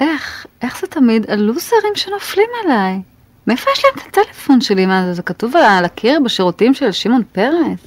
[0.00, 0.46] איך?
[0.62, 3.00] איך זה תמיד הלוזרים שנופלים עליי?
[3.46, 4.86] מאיפה יש להם את הטלפון שלי?
[4.86, 7.80] מה זה, זה כתוב על הקיר בשירותים של שמעון פרס?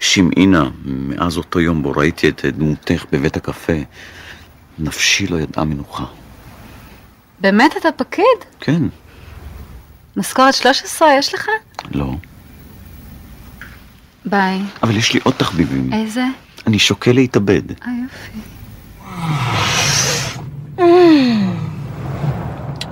[0.00, 3.72] שמעינה, מאז אותו יום בו ראיתי את דמותך בבית הקפה,
[4.78, 6.04] נפשי לא ידעה מנוחה.
[7.40, 8.24] באמת אתה פקיד?
[8.60, 8.82] כן,
[10.16, 11.48] משכורת 13 יש לך?
[11.90, 12.14] לא.
[14.24, 14.60] ביי.
[14.82, 15.92] אבל יש לי עוד תחביבים.
[15.92, 16.24] איזה?
[16.66, 17.62] אני שוקל להתאבד.
[17.70, 18.38] אה, יופי.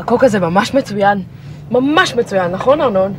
[0.07, 1.23] הקוק הזה ממש מצוין.
[1.71, 3.15] ממש מצוין, נכון ארנון?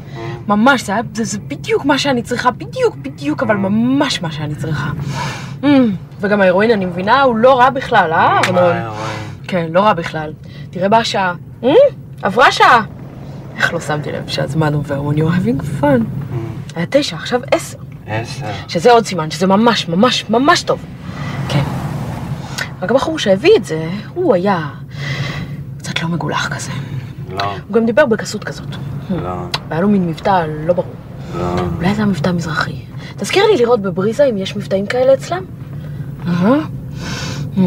[0.47, 4.55] ממש, זה, היה, זה, זה בדיוק מה שאני צריכה, בדיוק, בדיוק, אבל ממש מה שאני
[4.55, 4.89] צריכה.
[5.63, 5.65] Mm,
[6.19, 8.75] וגם ההירואין, אני מבינה, הוא לא רע בכלל, אה, ארנון?
[9.47, 10.33] כן, לא רע בכלל.
[10.69, 11.33] תראה בה השעה.
[11.63, 11.67] Mm,
[12.21, 12.81] עברה שעה.
[13.57, 16.03] איך לא שמתי לב שהזמן עובר when you're having fun.
[16.75, 17.77] היה תשע, עכשיו עשר.
[18.05, 18.45] עשר.
[18.67, 20.85] שזה עוד סימן, שזה ממש, ממש, ממש טוב.
[21.49, 21.63] כן.
[22.81, 24.67] רק הבחור שהביא את זה, הוא היה
[25.97, 26.71] קצת לא מגולח כזה.
[27.29, 28.67] לא, הוא גם דיבר בגסות כזאת.
[29.09, 29.35] לא,
[29.69, 30.93] והיה לו מין מבטא לא ברור.
[31.35, 31.55] לא.
[31.77, 32.81] אולי זה היה מבטא מזרחי.
[33.17, 35.43] תזכיר לי לראות בבריזה אם יש מבטאים כאלה אצלם.
[36.27, 36.59] אהה.
[37.55, 37.59] Hmm.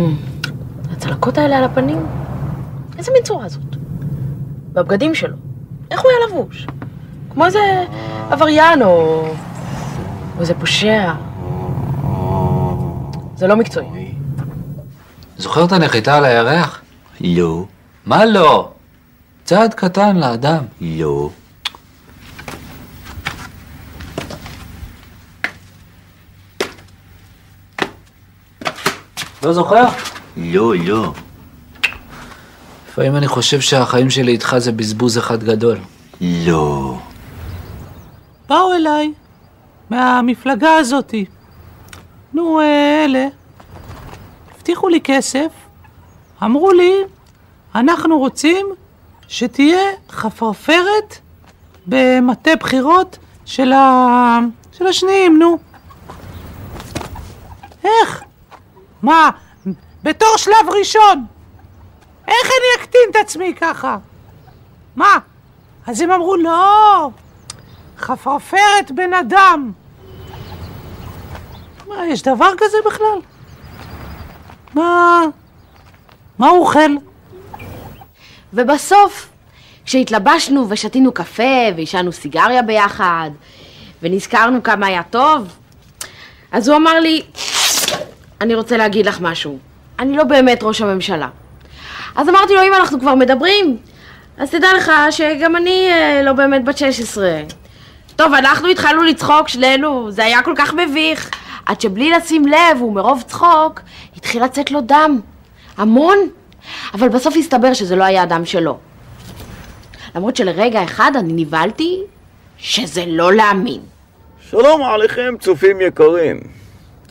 [0.92, 2.06] הצלקות האלה על הפנים?
[2.98, 3.76] איזה מין צורה זאת?
[4.72, 5.36] והבגדים שלו,
[5.90, 6.66] איך הוא היה לבוש?
[7.32, 7.84] כמו איזה
[8.30, 8.88] עבריין או...
[10.36, 11.12] או איזה פושע.
[13.36, 14.14] זה לא מקצועי.
[15.38, 16.80] זוכר את הנחיתה על הירח?
[17.20, 17.64] לא,
[18.10, 18.72] מה לא?
[19.44, 20.64] צעד קטן לאדם.
[20.80, 21.30] לא.
[29.42, 29.84] לא זוכר?
[30.36, 31.12] לא, לא.
[32.88, 35.78] לפעמים אני חושב שהחיים שלי איתך זה בזבוז אחד גדול.
[36.20, 36.98] לא.
[38.48, 39.12] באו אליי,
[39.90, 41.24] מהמפלגה הזאתי.
[42.34, 43.26] נו, אה, אלה.
[44.54, 45.52] הבטיחו לי כסף,
[46.42, 46.92] אמרו לי,
[47.74, 48.66] אנחנו רוצים
[49.28, 51.18] שתהיה חפרפרת
[51.86, 54.38] במטה בחירות של, ה...
[54.72, 55.58] של השניים, נו.
[57.84, 58.22] איך?
[59.02, 59.30] מה,
[60.02, 61.26] בתור שלב ראשון?
[62.28, 63.98] איך אני אקטין את עצמי ככה?
[64.96, 65.18] מה?
[65.86, 67.10] אז הם אמרו, לא,
[67.98, 69.72] חפרפרת בן אדם.
[71.88, 73.20] מה, יש דבר כזה בכלל?
[74.74, 75.22] מה...
[76.38, 77.09] מה הוא אוכל?
[78.52, 79.28] ובסוף,
[79.84, 83.30] כשהתלבשנו ושתינו קפה ועישנו סיגריה ביחד,
[84.02, 85.56] ונזכרנו כמה היה טוב,
[86.52, 87.22] אז הוא אמר לי,
[88.40, 89.58] אני רוצה להגיד לך משהו,
[89.98, 91.28] אני לא באמת ראש הממשלה.
[92.16, 93.76] אז אמרתי לו, אם אנחנו כבר מדברים,
[94.38, 97.40] אז תדע לך שגם אני אה, לא באמת בת 16.
[98.16, 101.30] טוב, אנחנו התחלנו לצחוק שנינו, זה היה כל כך מביך,
[101.66, 103.80] עד שבלי לשים לב ומרוב צחוק,
[104.16, 105.20] התחיל לצאת לו דם.
[105.76, 106.18] המון.
[106.94, 108.78] אבל בסוף הסתבר שזה לא היה הדם שלו.
[110.14, 112.00] למרות שלרגע אחד אני נבהלתי
[112.58, 113.80] שזה לא להאמין.
[114.40, 116.40] שלום עליכם, צופים יקרים.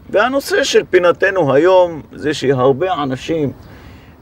[0.09, 3.51] והנושא של פינתנו היום זה שהרבה אנשים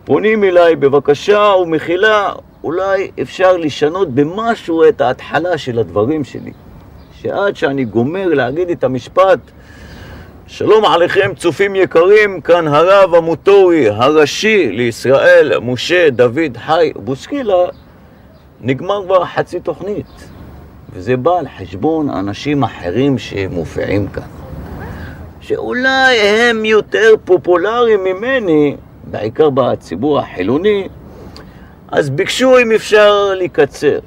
[0.06, 6.52] פונים אליי בבקשה ומחילה, אולי אפשר לשנות במשהו את ההתחלה של הדברים שלי.
[7.22, 9.40] שעד שאני גומר להגיד את המשפט
[10.50, 17.66] שלום עליכם צופים יקרים, כאן הרב המוטורי הראשי לישראל, משה דוד חי בוסקילה,
[18.62, 20.30] נגמר כבר חצי תוכנית.
[20.94, 24.24] וזה בא על חשבון אנשים אחרים שמופיעים כאן.
[25.42, 30.88] שאולי הם יותר פופולריים ממני, בעיקר בציבור החילוני,
[31.92, 34.00] אז ביקשו אם אפשר לקצר.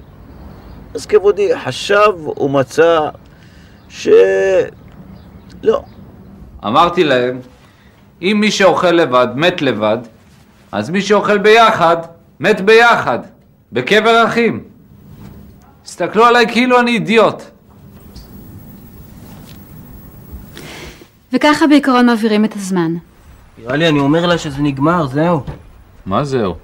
[0.94, 3.08] אז כבודי חשב ומצא
[3.88, 4.08] ש...
[5.62, 5.82] לא.
[6.66, 7.40] אמרתי להם,
[8.22, 9.98] אם מי שאוכל לבד מת לבד,
[10.72, 11.96] אז מי שאוכל ביחד,
[12.40, 13.18] מת ביחד,
[13.72, 14.60] בקבר אחים.
[15.84, 17.42] הסתכלו עליי כאילו אני אידיוט.
[21.32, 22.94] וככה בעיקרון מעבירים את הזמן.
[23.58, 25.42] נראה לי, אני אומר לה שזה נגמר, זהו.
[26.06, 26.54] מה זהו?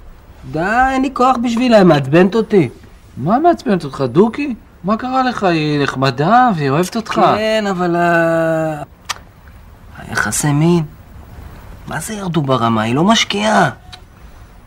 [0.53, 2.69] די, אין לי כוח בשבילה, היא מעצבנת אותי.
[3.17, 4.55] מה מעצבנת אותך, דוקי?
[4.85, 5.45] מה קרה לך?
[5.45, 7.21] היא נחמדה והיא אוהבת אותך.
[7.37, 7.97] כן, אבל
[10.07, 10.11] ה...
[10.11, 10.85] היחסי מין.
[11.87, 12.83] מה זה ירדו ברמה?
[12.83, 13.71] היא לא משקיעה.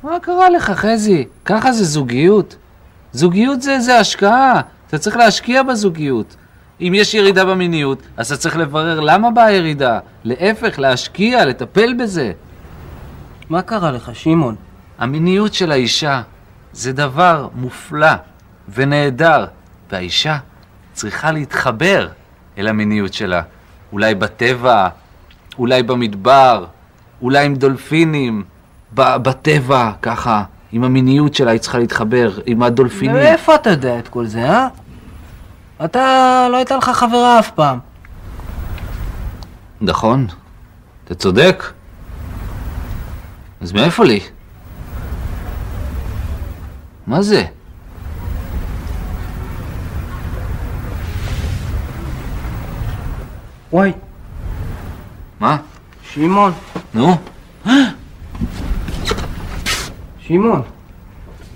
[0.03, 1.27] מה קרה לך, חזי?
[1.45, 2.55] ככה זה זוגיות.
[3.11, 4.61] זוגיות זה, זה השקעה.
[4.87, 6.35] אתה צריך להשקיע בזוגיות.
[6.81, 9.99] אם יש ירידה במיניות, אז אתה צריך לברר למה באה הירידה.
[10.23, 12.31] להפך, להשקיע, לטפל בזה.
[13.49, 14.55] מה קרה לך, שמעון?
[14.99, 16.21] המיניות של האישה
[16.73, 18.11] זה דבר מופלא
[18.73, 19.45] ונהדר,
[19.91, 20.37] והאישה
[20.93, 22.07] צריכה להתחבר
[22.57, 23.41] אל המיניות שלה.
[23.91, 24.89] אולי בטבע,
[25.59, 26.65] אולי במדבר,
[27.21, 28.43] אולי עם דולפינים,
[28.93, 33.15] בטבע, ככה, עם המיניות שלה היא צריכה להתחבר, עם הדולפינים.
[33.15, 34.67] מאיפה אתה יודע את כל זה, אה?
[35.85, 37.79] אתה, לא הייתה לך חברה אף פעם.
[39.81, 40.27] נכון,
[41.05, 41.63] אתה צודק.
[43.61, 44.19] אז מאיפה לי?
[47.07, 47.43] מה זה?
[53.71, 53.91] וואי,
[55.39, 55.57] מה?
[56.13, 56.51] שמעון,
[56.93, 57.15] נו?
[60.19, 60.61] שמעון.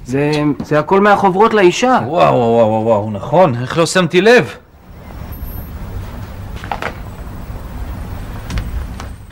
[0.06, 0.32] זה,
[0.64, 2.00] זה הכל מהחוברות לאישה.
[2.06, 4.54] וואו, וואו, וואו, וואו, נכון, איך לא שמתי לב?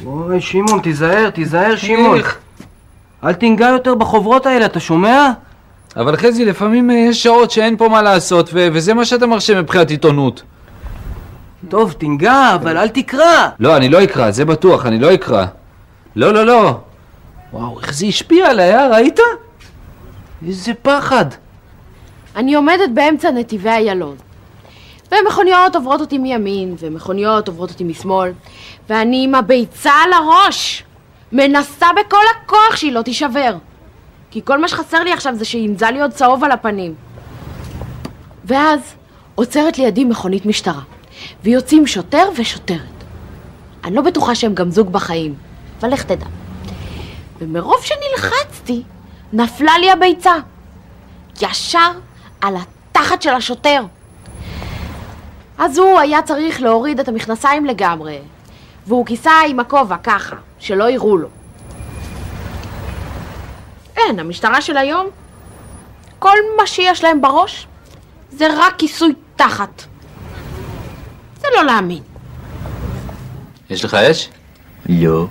[0.06, 2.20] אוי, שמעון, תיזהר, תיזהר, שמעון.
[3.24, 5.32] אל תנגע יותר בחוברות האלה, אתה שומע?
[5.96, 9.90] אבל חזי, לפעמים אה, יש שעות שאין פה מה לעשות, וזה מה שאתה מרשה מבחינת
[9.90, 10.44] עיתונות.
[11.70, 13.50] טוב, תנגע, אבל אל תקרא.
[13.60, 15.46] לא, אני לא אקרא, זה בטוח, אני לא אקרא.
[16.16, 16.80] לא, לא, לא.
[17.54, 18.88] וואו, איך זה השפיע עליי, אה?
[18.88, 19.20] ראית?
[20.48, 21.26] איזה פחד.
[22.36, 24.16] אני עומדת באמצע נתיבי איילון.
[25.12, 28.32] ומכוניות עוברות אותי מימין, ומכוניות עוברות אותי משמאל,
[28.90, 30.84] ואני עם הביצה על הראש,
[31.32, 33.56] מנסה בכל הכוח שהיא לא תישבר.
[34.32, 36.94] כי כל מה שחסר לי עכשיו זה שינזל לי עוד צהוב על הפנים.
[38.46, 38.80] ואז
[39.36, 40.82] עוצרת לידי מכונית משטרה,
[41.44, 42.80] ויוצאים שוטר ושוטרת.
[43.84, 45.36] אני לא בטוחה שהם גם זוג בחיים,
[45.80, 46.26] אבל לך תדע.
[47.40, 48.84] ומרוב שנלחצתי,
[49.34, 50.36] נפלה לי הביצה.
[51.42, 51.92] ישר
[52.42, 53.84] על התחת של השוטר.
[55.58, 58.20] אז הוא היה צריך להוריד את המכנסיים לגמרי,
[58.88, 61.28] והוא כיסה עם הכובע ככה, שלא יראו לו.
[63.98, 65.08] אין, המשטרה של היום,
[66.20, 67.68] כל מה שיש להם בראש
[68.32, 69.84] זה רק כיסוי תחת.
[71.42, 72.04] זה לא להאמין.
[73.70, 74.30] יש לך אש?
[74.90, 75.28] לא,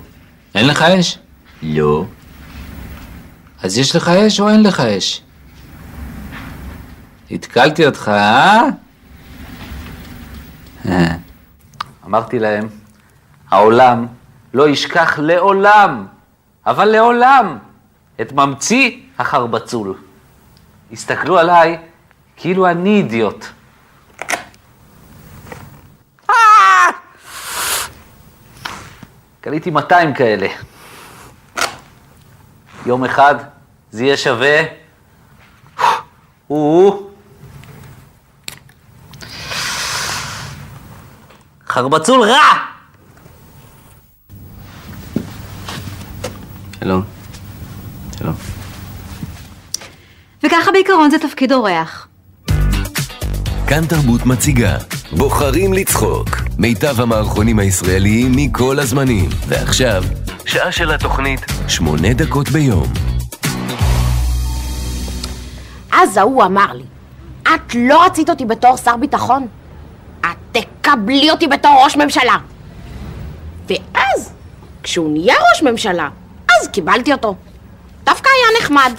[0.55, 1.17] אין לך אש?
[1.63, 2.05] לא.
[3.63, 5.21] אז יש לך אש או אין לך אש?
[7.31, 8.61] התקלתי אותך, אה?
[10.89, 11.15] אה.
[12.05, 12.67] אמרתי להם,
[13.49, 14.07] העולם
[14.53, 16.05] לא ישכח לעולם,
[16.65, 17.57] אבל לעולם,
[18.21, 19.93] את ממציא החרבצול.
[20.91, 21.77] הסתכלו עליי
[22.35, 23.45] כאילו אני אידיוט.
[29.41, 30.47] קניתי 200 כאלה.
[32.85, 33.35] יום אחד
[33.91, 34.61] זה יהיה שווה...
[36.47, 37.09] הוא...
[41.67, 42.37] חרבצול רע!
[46.79, 47.03] שלום.
[48.17, 48.35] שלום.
[50.43, 52.07] וככה בעיקרון זה תפקיד אורח.
[53.67, 54.77] כאן תרבות מציגה
[55.17, 60.03] בוחרים לצחוק מיטב המערכונים הישראליים מכל הזמנים ועכשיו,
[60.45, 62.87] שעה של התוכנית שמונה דקות ביום
[65.91, 66.83] אז ההוא אמר לי,
[67.43, 69.47] את לא רצית אותי בתור שר ביטחון?
[70.21, 72.37] את תקבלי אותי בתור ראש ממשלה.
[73.67, 74.33] ואז,
[74.83, 76.09] כשהוא נהיה ראש ממשלה,
[76.49, 77.35] אז קיבלתי אותו.
[78.03, 78.93] דווקא היה נחמד.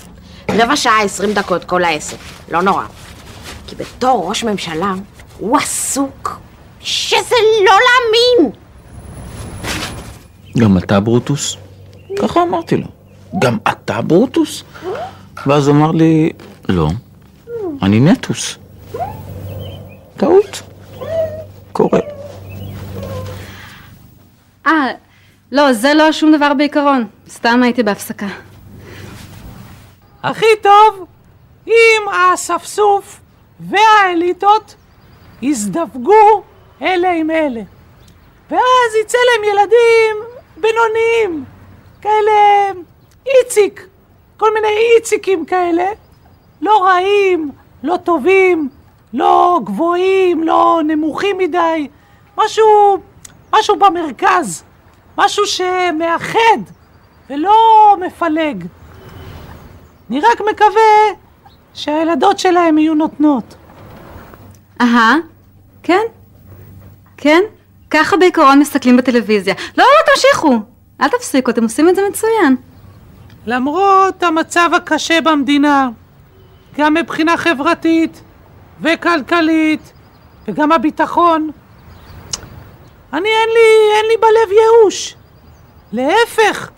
[0.50, 2.16] רבע שעה, עשרים דקות, כל העסק.
[2.50, 2.84] לא נורא.
[3.66, 4.92] כי בתור ראש ממשלה,
[5.42, 6.38] הוא עסוק,
[6.80, 7.34] שזה
[7.64, 8.52] לא להאמין.
[10.58, 11.56] גם אתה ברוטוס?
[12.18, 12.86] ככה אמרתי לו.
[13.38, 14.64] גם אתה ברוטוס?
[15.46, 16.32] ואז אמר לי,
[16.68, 16.88] לא,
[17.82, 18.58] אני נטוס.
[20.16, 20.62] טעות.
[21.72, 22.00] קורה.
[24.66, 24.86] אה,
[25.52, 27.06] לא, זה לא שום דבר בעיקרון.
[27.28, 28.28] סתם הייתי בהפסקה.
[30.22, 31.06] הכי טוב
[31.66, 33.20] אם האספסוף
[33.60, 34.74] והאליטות
[35.42, 36.42] יזדווגו
[36.82, 37.60] אלה עם אלה.
[38.50, 40.16] ואז יצא להם ילדים
[40.56, 41.44] בינוניים,
[42.00, 42.70] כאלה
[43.26, 43.86] איציק,
[44.36, 45.84] כל מיני איציקים כאלה,
[46.60, 47.50] לא רעים,
[47.82, 48.68] לא טובים,
[49.12, 51.88] לא גבוהים, לא נמוכים מדי,
[52.38, 52.98] משהו,
[53.54, 54.64] משהו במרכז,
[55.18, 56.58] משהו שמאחד
[57.30, 58.66] ולא מפלג.
[60.10, 61.16] אני רק מקווה
[61.74, 63.54] שהילדות שלהם יהיו נותנות.
[64.80, 65.16] אהה,
[65.82, 66.02] כן,
[67.16, 67.40] כן,
[67.90, 69.54] ככה בעיקרון מסתכלים בטלוויזיה.
[69.78, 70.58] לא, לא, תמשיכו,
[71.00, 72.56] אל תפסיקו, אתם עושים את זה מצוין.
[73.46, 75.88] למרות המצב הקשה במדינה,
[76.78, 78.22] גם מבחינה חברתית
[78.80, 79.92] וכלכלית
[80.48, 81.50] וגם הביטחון,
[83.12, 85.14] אני אין לי, אין לי בלב ייאוש.
[85.92, 86.70] להפך,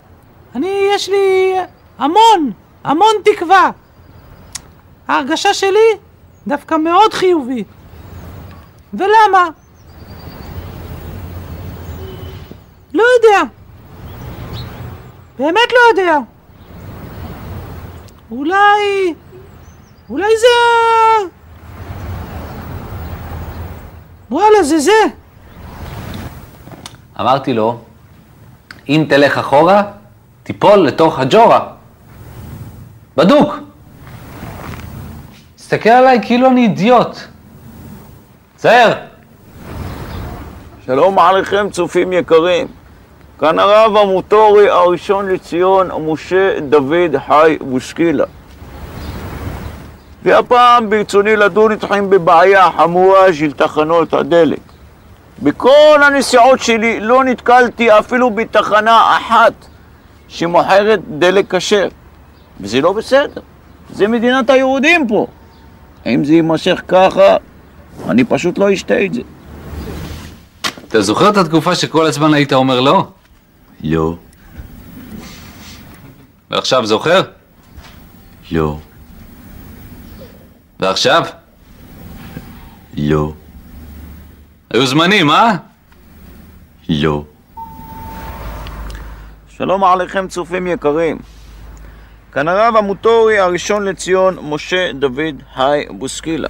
[0.55, 1.55] אני, יש לי
[1.97, 2.51] המון,
[2.83, 3.71] המון תקווה.
[5.07, 5.97] ההרגשה שלי
[6.47, 7.67] דווקא מאוד חיובית.
[8.97, 9.49] ולמה?
[12.93, 13.41] לא יודע.
[15.37, 16.17] באמת לא יודע.
[18.31, 19.13] אולי...
[20.09, 20.47] אולי זה...
[24.31, 24.91] וואלה, זה זה.
[27.19, 27.79] אמרתי לו,
[28.89, 29.83] אם תלך אחורה,
[30.43, 31.67] תיפול לתוך הג'ורה.
[33.17, 33.55] בדוק.
[35.55, 37.34] תסתכל עליי כאילו אני אידיוט.
[38.65, 38.93] תזהר.
[40.85, 42.67] שלום עליכם צופים יקרים.
[43.39, 48.25] כאן הרב המוטורי הראשון לציון, משה דוד חי בושקילה.
[50.23, 54.59] והפעם ברצוני לדון איתכם בבעיה חמורה של תחנות הדלק.
[55.43, 59.53] בכל הנסיעות שלי לא נתקלתי אפילו בתחנה אחת
[60.27, 61.87] שמוכרת דלק כשר.
[62.59, 63.41] וזה לא בסדר.
[63.89, 65.27] זה מדינת היהודים פה.
[66.05, 67.37] אם זה יימשך ככה,
[68.09, 69.21] אני פשוט לא אשתה את זה.
[70.87, 73.07] אתה זוכר את התקופה שכל הזמן היית אומר לא?
[73.83, 74.15] לא,
[76.51, 77.21] ועכשיו זוכר?
[78.51, 78.79] לא,
[80.79, 81.23] ועכשיו?
[82.97, 83.33] לא,
[84.69, 85.51] היו זמנים, אה?
[86.89, 87.23] לא.
[89.49, 91.17] שלום עליכם צופים יקרים.
[92.31, 96.47] כאן הרב המוטורי הראשון לציון, משה דוד היי בוסקילה.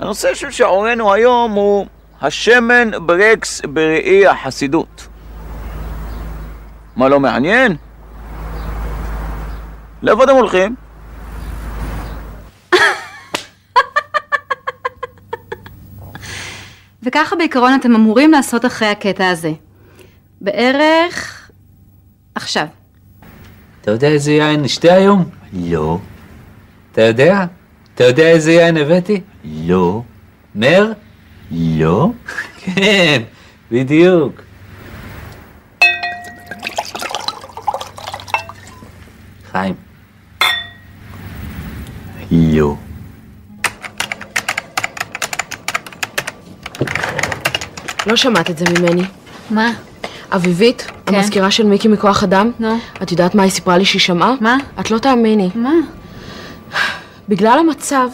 [0.00, 1.86] הנושא של שעורנו היום הוא
[2.20, 5.08] השמן ברקס בראי החסידות.
[6.96, 7.76] מה לא מעניין?
[10.02, 10.74] לאיפה אתם הולכים?
[17.02, 19.52] וככה בעיקרון אתם אמורים לעשות אחרי הקטע הזה.
[20.40, 21.50] בערך
[22.34, 22.66] עכשיו.
[23.80, 25.24] אתה יודע איזה יין נשתה היום?
[25.52, 25.98] לא,
[26.92, 27.44] אתה יודע?
[27.94, 29.20] אתה יודע איזה יין הבאתי?
[29.44, 30.02] לא,
[30.54, 30.92] נר?
[31.50, 32.10] לא,
[32.58, 33.22] כן,
[33.72, 34.40] בדיוק.
[39.52, 39.74] חיים,
[42.30, 42.74] לא.
[48.06, 49.02] לא שמעת את זה ממני.
[49.50, 49.70] מה?
[50.30, 51.14] אביבית, כן.
[51.14, 52.78] המזכירה של מיקי מכוח אדם, נו.
[53.02, 54.34] את יודעת מה היא סיפרה לי שהיא שמעה?
[54.40, 54.56] מה?
[54.80, 55.50] את לא תאמיני.
[55.54, 55.72] מה?
[57.28, 58.08] בגלל המצב,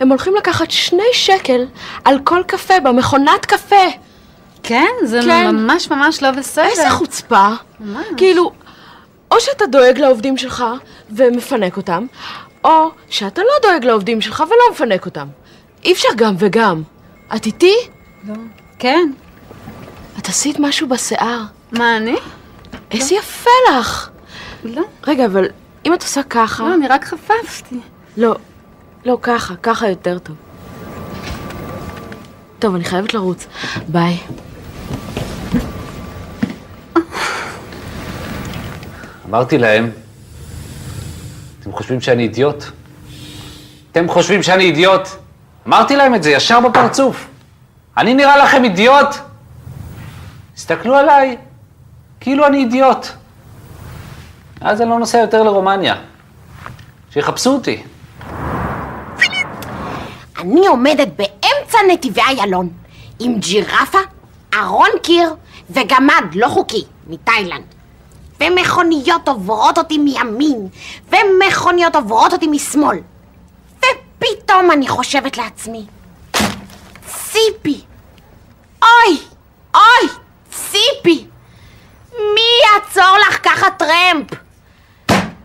[0.00, 1.66] הם הולכים לקחת שני שקל
[2.04, 3.86] על כל קפה במכונת קפה.
[4.62, 4.88] כן?
[5.04, 5.56] זה כן.
[5.56, 6.64] ממש ממש לא בסדר.
[6.64, 7.48] איזה חוצפה.
[7.80, 8.06] ממש.
[8.16, 8.52] כאילו,
[9.30, 10.64] או שאתה דואג לעובדים שלך
[11.10, 12.06] ומפנק אותם,
[12.64, 15.26] או שאתה לא דואג לעובדים שלך ולא מפנק אותם.
[15.84, 16.82] אי אפשר גם וגם.
[17.36, 17.74] את איתי?
[18.78, 19.12] כן.
[20.18, 21.40] את עשית משהו בשיער.
[21.72, 22.16] מה, אני?
[22.90, 24.08] איזה יפה לך.
[24.64, 24.82] לא.
[25.06, 25.48] רגע, אבל
[25.86, 26.62] אם את עושה ככה...
[26.68, 27.80] לא, אני רק חפפתי.
[28.16, 28.34] לא,
[29.04, 30.36] לא ככה, ככה יותר טוב.
[32.58, 33.46] טוב, אני חייבת לרוץ.
[33.88, 34.18] ביי.
[39.28, 39.90] אמרתי להם,
[41.60, 42.64] אתם חושבים שאני אידיוט?
[43.92, 45.08] אתם חושבים שאני אידיוט?
[45.66, 47.28] אמרתי להם את זה ישר בפרצוף.
[47.96, 49.14] אני נראה לכם אידיוט?
[50.56, 51.36] הסתכלו עליי,
[52.20, 53.06] כאילו אני אידיוט.
[54.60, 55.94] אז אני לא נוסע יותר לרומניה.
[57.10, 57.82] שיחפשו אותי.
[60.42, 62.68] אני עומדת באמצע נתיבי איילון
[63.20, 63.98] עם ג'ירפה,
[64.54, 65.34] ארון קיר
[65.70, 67.64] וגמד לא חוקי מתאילנד.
[68.40, 70.68] ומכוניות עוברות אותי מימין,
[71.08, 72.98] ומכוניות עוברות אותי משמאל.
[73.78, 75.86] ופתאום אני חושבת לעצמי,
[77.06, 77.80] ציפי,
[78.82, 79.18] אוי,
[79.74, 80.08] אוי,
[80.50, 81.26] ציפי,
[82.12, 84.30] מי יעצור לך ככה טרמפ?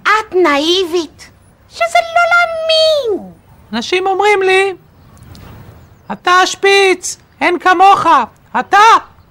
[0.03, 1.29] את נאיבית,
[1.69, 3.31] שזה לא להאמין.
[3.73, 4.73] אנשים אומרים לי,
[6.11, 8.05] אתה השפיץ, אין כמוך,
[8.59, 8.77] אתה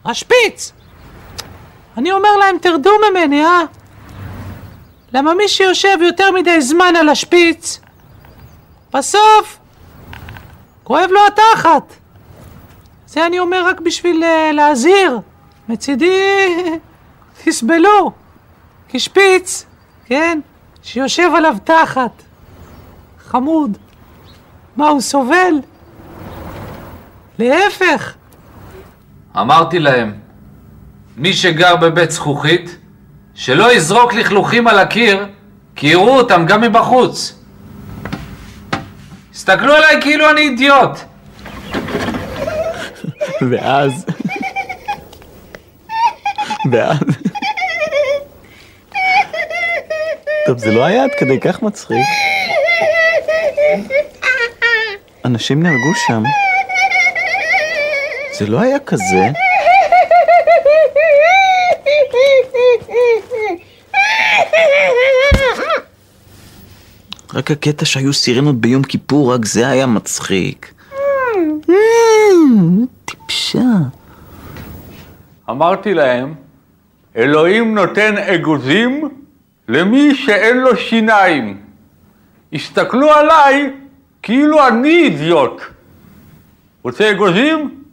[0.05, 0.72] השפיץ.
[1.97, 3.62] אני אומר להם, תרדו ממני, אה?
[5.12, 7.81] למה מי שיושב יותר מדי זמן על השפיץ,
[8.95, 9.59] בסוף
[10.85, 11.93] כואב לו התחת.
[13.07, 15.20] זה אני אומר רק בשביל uh, להזהיר.
[15.68, 16.57] מצידי,
[17.45, 18.11] תסבלו.
[18.89, 19.66] כי שפיץ,
[20.05, 20.41] כן,
[20.83, 22.22] שיושב עליו תחת.
[23.18, 23.79] חמוד.
[24.77, 25.61] מה, הוא סובל?
[27.39, 28.14] להפך.
[29.37, 30.14] אמרתי להם,
[31.16, 32.76] מי שגר בבית זכוכית,
[33.34, 35.26] שלא יזרוק לכלוכים על הקיר,
[35.76, 37.43] כי יראו אותם גם מבחוץ.
[39.34, 40.99] הסתכלו עליי כאילו אני אידיוט.
[43.51, 44.07] ואז...
[46.72, 46.99] ואז...
[50.47, 52.07] טוב, זה לא היה עד כדי כך מצחיק.
[55.24, 56.22] אנשים נהרגו שם.
[58.39, 59.28] זה לא היה כזה.
[67.34, 70.74] רק הקטע שהיו סירנות ביום כיפור, רק זה היה מצחיק.
[73.05, 73.59] טיפשה.
[75.51, 76.34] אמרתי להם,
[77.16, 79.09] אלוהים נותן אגוזים
[79.68, 81.61] למי שאין לו שיניים.
[82.53, 83.70] הסתכלו עליי
[84.22, 85.62] כאילו אני אידיוט.
[86.82, 87.86] רוצה אגוזים?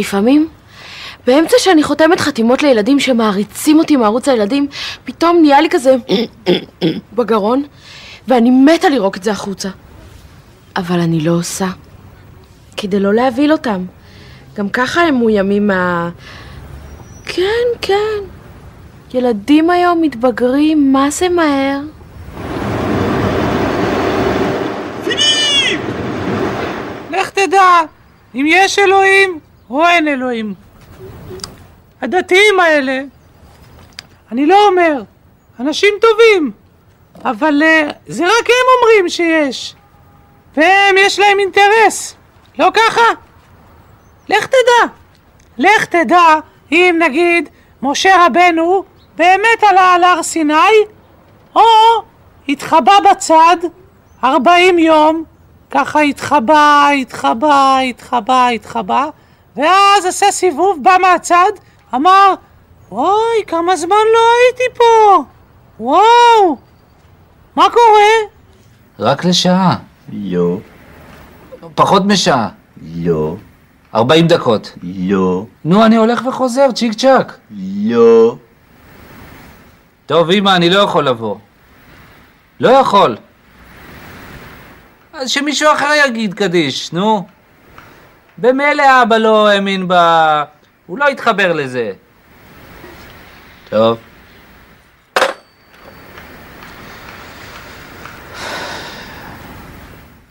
[0.00, 0.48] לפעמים,
[1.26, 4.66] באמצע שאני חותמת חתימות לילדים שמעריצים אותי מערוץ הילדים,
[5.04, 5.96] פתאום נהיה לי כזה
[7.16, 7.62] בגרון,
[8.28, 9.68] ואני מתה לרוק את זה החוצה.
[10.76, 11.68] אבל אני לא עושה.
[12.76, 13.84] כדי לא להבהיל אותם.
[14.54, 16.10] גם ככה הם מאוימים מה...
[17.24, 18.20] כן, כן.
[19.14, 21.80] ילדים היום מתבגרים, מה זה מהר?
[27.10, 27.80] לך תדע
[28.34, 29.38] אם יש אלוהים
[29.70, 30.54] או אין אלוהים.
[32.02, 33.02] הדתיים האלה,
[34.32, 35.02] אני לא אומר,
[35.60, 36.50] אנשים טובים,
[37.24, 39.74] אבל uh, זה רק הם אומרים שיש.
[40.56, 42.14] והם, יש להם אינטרס,
[42.58, 43.02] לא ככה?
[44.28, 44.92] לך תדע.
[45.58, 46.34] לך תדע
[46.72, 47.48] אם נגיד
[47.82, 48.84] משה רבנו
[49.16, 50.54] באמת עלה על הר סיני,
[51.56, 51.62] או
[52.48, 53.56] התחבא בצד
[54.24, 55.24] 40 יום,
[55.70, 59.08] ככה התחבא, התחבא, התחבא, התחבא,
[59.60, 61.50] ואז עשה סיבוב, בא מהצד,
[61.94, 62.34] אמר,
[62.90, 65.24] וואי, כמה זמן לא הייתי פה!
[65.80, 66.56] וואו!
[67.56, 68.30] מה קורה?
[68.98, 69.76] רק לשעה.
[70.12, 70.58] לא,
[71.74, 72.48] פחות משעה.
[72.94, 73.36] לא,
[73.94, 74.72] 40 דקות.
[74.82, 77.38] לא, נו, אני הולך וחוזר, צ'יק צ'אק.
[77.84, 78.36] לא.
[80.06, 81.36] טוב, אמא, אני לא יכול לבוא.
[82.60, 83.16] לא יכול.
[85.12, 87.26] אז שמישהו אחר יגיד קדיש, נו.
[88.40, 89.94] במילא אבא לא האמין ב...
[90.86, 91.92] הוא לא התחבר לזה.
[93.68, 93.98] טוב.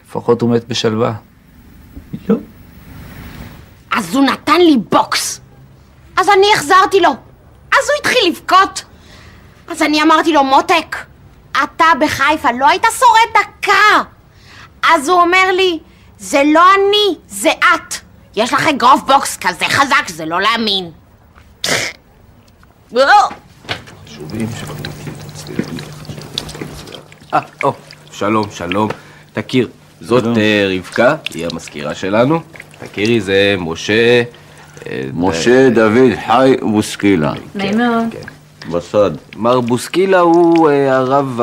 [0.06, 1.14] לפחות הוא מת בשלווה.
[2.30, 2.36] לא.
[3.92, 5.42] אז הוא נתן לי בוקס.
[6.18, 7.10] אז אני החזרתי לו.
[7.72, 8.84] אז הוא התחיל לבכות.
[9.68, 10.96] אז אני אמרתי לו, מותק,
[11.64, 14.04] אתה בחיפה לא היית שורד דקה.
[14.84, 15.80] אז הוא אומר לי,
[16.20, 17.99] זה לא אני, זה את.
[18.40, 20.92] יש לך אגרוף בוקס כזה חזק, זה לא להאמין.
[27.34, 27.74] אה, או,
[28.12, 28.90] שלום, שלום.
[29.34, 29.70] תכיר,
[30.02, 32.40] זאת אה, רבקה, היא המזכירה שלנו.
[32.80, 34.24] תכירי, זה משה...
[34.90, 37.34] אה, משה דוד חי בוסקילה.
[37.56, 38.16] נעים מאוד.
[38.72, 39.12] בסד.
[39.38, 41.40] מר בוסקילה הוא אה, הרב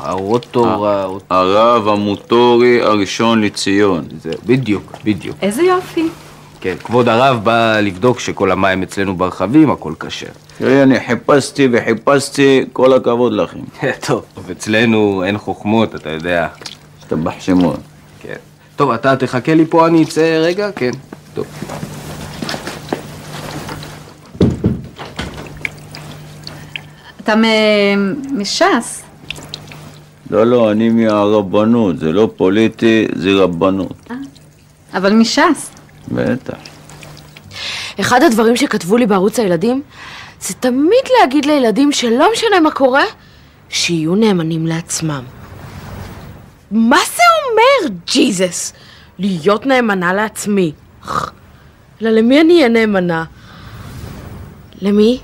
[0.00, 0.86] הרוטור...
[0.88, 4.04] ה- הרב המוטורי הראשון לציון.
[4.22, 5.36] זה, בדיוק, בדיוק.
[5.42, 6.08] איזה יופי.
[6.60, 10.26] כן, כבוד הרב בא לבדוק שכל המים אצלנו ברכבים, הכל כשר.
[10.58, 13.58] תראי, אני חיפשתי וחיפשתי, כל הכבוד לכם.
[14.06, 16.48] טוב, אצלנו אין חוכמות, אתה יודע.
[16.98, 17.72] השתבח שמו.
[18.22, 18.34] כן.
[18.76, 20.70] טוב, אתה תחכה לי פה, אני אצא רגע?
[20.76, 20.90] כן.
[21.34, 21.46] טוב.
[27.20, 27.34] אתה
[28.32, 29.02] מש"ס.
[30.30, 34.10] לא, לא, אני מהרבנות, זה לא פוליטי, זה רבנות.
[34.94, 35.70] אבל מש"ס.
[36.08, 36.54] בטח.
[38.00, 39.82] אחד הדברים שכתבו לי בערוץ הילדים,
[40.40, 43.04] זה תמיד להגיד לילדים שלא משנה מה קורה,
[43.68, 45.22] שיהיו נאמנים לעצמם.
[46.70, 48.72] מה זה אומר, ג'יזוס?
[49.18, 50.72] להיות נאמנה לעצמי.
[52.02, 53.24] אלא למי אני אהיה נאמנה?
[54.82, 55.20] למי?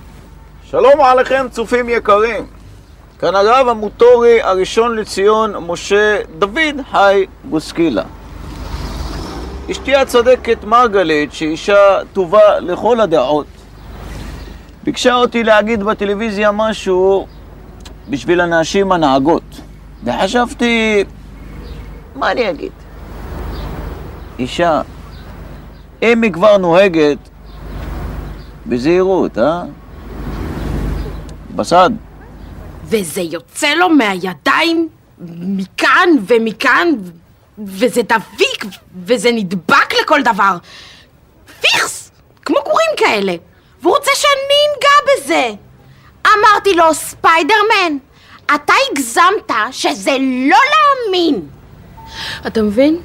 [0.71, 2.47] שלום עליכם, צופים יקרים.
[3.19, 8.03] כאן הרב המוטורי הראשון לציון, משה דוד חי בוסקילה.
[9.71, 13.47] אשתי הצדקת מרגלית, שהיא אישה טובה לכל הדעות,
[14.85, 17.27] ביקשה אותי להגיד בטלוויזיה משהו
[18.09, 19.61] בשביל הנשים הנהגות.
[20.05, 21.05] וחשבתי,
[22.15, 22.73] מה אני אגיד?
[24.39, 24.81] אישה,
[26.03, 27.19] אם היא כבר נוהגת,
[28.67, 29.63] בזהירות, אה?
[31.57, 31.91] בסד.
[32.85, 34.89] וזה יוצא לו מהידיים
[35.29, 36.89] מכאן ומכאן,
[37.65, 38.65] וזה דביק,
[39.05, 40.57] וזה נדבק לכל דבר.
[41.61, 42.11] פיכס!
[42.45, 43.35] כמו גורים כאלה.
[43.83, 45.51] והוא רוצה שאני אנגע בזה.
[46.27, 47.97] אמרתי לו, ספיידרמן,
[48.55, 50.17] אתה הגזמת שזה
[50.51, 51.49] לא להאמין.
[52.47, 53.01] אתה מבין?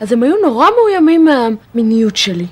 [0.00, 2.46] אז הם היו נורא מאוימים מהמיניות שלי.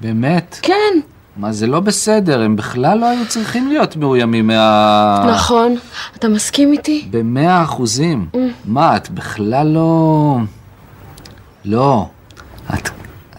[0.00, 0.58] באמת?
[0.62, 1.00] כן.
[1.40, 5.26] מה, זה לא בסדר, הם בכלל לא היו צריכים להיות מאוימים מה...
[5.34, 5.76] נכון.
[6.16, 7.06] אתה מסכים איתי?
[7.10, 8.28] במאה אחוזים.
[8.64, 10.36] מה, את בכלל לא...
[11.64, 12.06] לא.
[12.74, 12.88] את,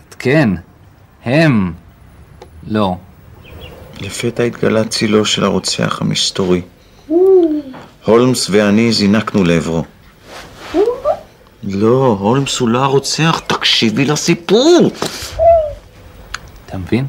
[0.10, 0.50] את כן.
[1.26, 1.74] הם.
[2.68, 2.96] לא.
[4.02, 6.62] לפתע התגלה צילו של הרוצח המסתורי.
[8.06, 9.84] הולמס ואני זינקנו לעברו.
[11.64, 14.92] לא, הולמס הוא לא הרוצח, תקשיבי לסיפור!
[16.66, 17.06] אתה מבין?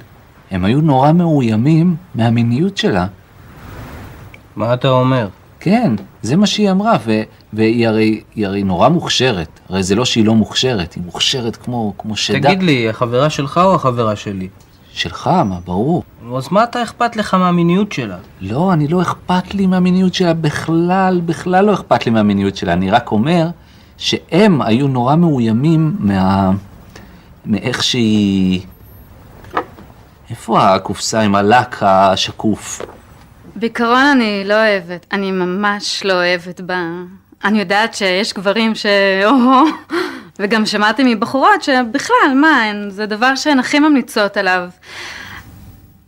[0.52, 3.06] הם היו נורא מאוימים מהמיניות שלה.
[4.56, 5.28] מה אתה אומר?
[5.60, 5.92] כן,
[6.22, 7.22] זה מה שהיא אמרה, ו-
[7.52, 9.60] והיא הרי, הרי נורא מוכשרת.
[9.68, 12.38] הרי זה לא שהיא לא מוכשרת, היא מוכשרת כמו, כמו שדה.
[12.38, 14.48] תגיד לי, החברה שלך או החברה שלי?
[14.92, 16.02] שלך, מה, ברור.
[16.36, 18.16] אז מה אתה אכפת לך מהמיניות שלה?
[18.40, 22.72] לא, אני לא אכפת לי מהמיניות שלה בכלל, בכלל לא אכפת לי מהמיניות שלה.
[22.72, 23.48] אני רק אומר
[23.98, 26.50] שהם היו נורא מאוימים מה...
[27.46, 28.60] מאיך שהיא...
[30.32, 32.82] איפה הקופסה עם הלק השקוף?
[33.56, 36.80] בעיקרון אני לא אוהבת, אני ממש לא אוהבת בה.
[37.44, 38.86] אני יודעת שיש גברים ש...
[39.24, 39.64] או-הו,
[40.38, 44.68] וגם שמעתי מבחורות שבכלל, מה, הן- זה דבר שהן הכי ממליצות עליו.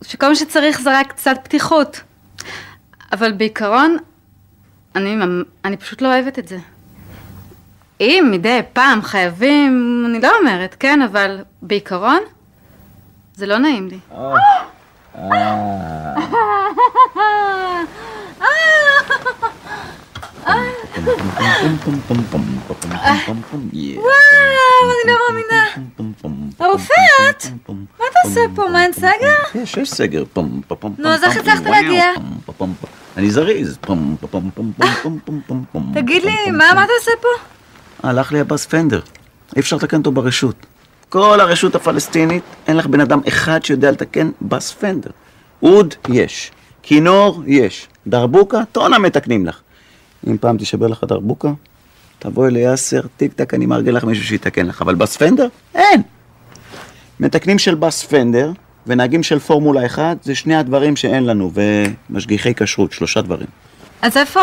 [0.02, 2.00] שכל מה שצריך זה רק קצת פתיחות.
[3.12, 3.96] אבל בעיקרון,
[4.96, 5.16] אני,
[5.64, 6.58] אני פשוט לא אוהבת את זה.
[8.00, 12.20] אם מדי פעם חייבים, אני לא אומרת, כן, אבל בעיקרון,
[13.34, 13.98] זה לא נעים לי.
[23.96, 24.14] וואו,
[24.90, 25.64] אני לא מאמינה.
[26.60, 26.92] הרופא
[27.98, 28.68] מה אתה עושה פה?
[28.68, 29.60] מה, אין סגר?
[29.62, 30.24] יש, יש סגר.
[30.98, 32.04] נו, אז איך הצלחת להגיע?
[33.16, 33.78] אני זריז.
[35.94, 37.28] תגיד לי, מה אתה עושה פה?
[38.08, 39.00] הלך לי הבאס פנדר.
[39.56, 40.66] אי אפשר לתקן אותו ברשות.
[41.14, 45.10] כל הרשות הפלסטינית, אין לך בן אדם אחד שיודע לתקן באס פנדר.
[45.62, 46.50] אוד, יש.
[46.82, 47.88] כינור, יש.
[48.06, 49.60] דרבוקה, טונה מתקנים לך.
[50.26, 51.52] אם פעם תישבר לך דרבוקה,
[52.18, 54.82] תבואי ליאסר, טיק טק, אני מארגן לך מישהו שיתקן לך.
[54.82, 55.46] אבל באס פנדר?
[55.74, 56.02] אין.
[57.20, 58.52] מתקנים של באס פנדר
[58.86, 61.50] ונהגים של פורמולה 1 זה שני הדברים שאין לנו,
[62.10, 63.48] ומשגיחי כשרות, שלושה דברים.
[64.02, 64.40] אז איפה...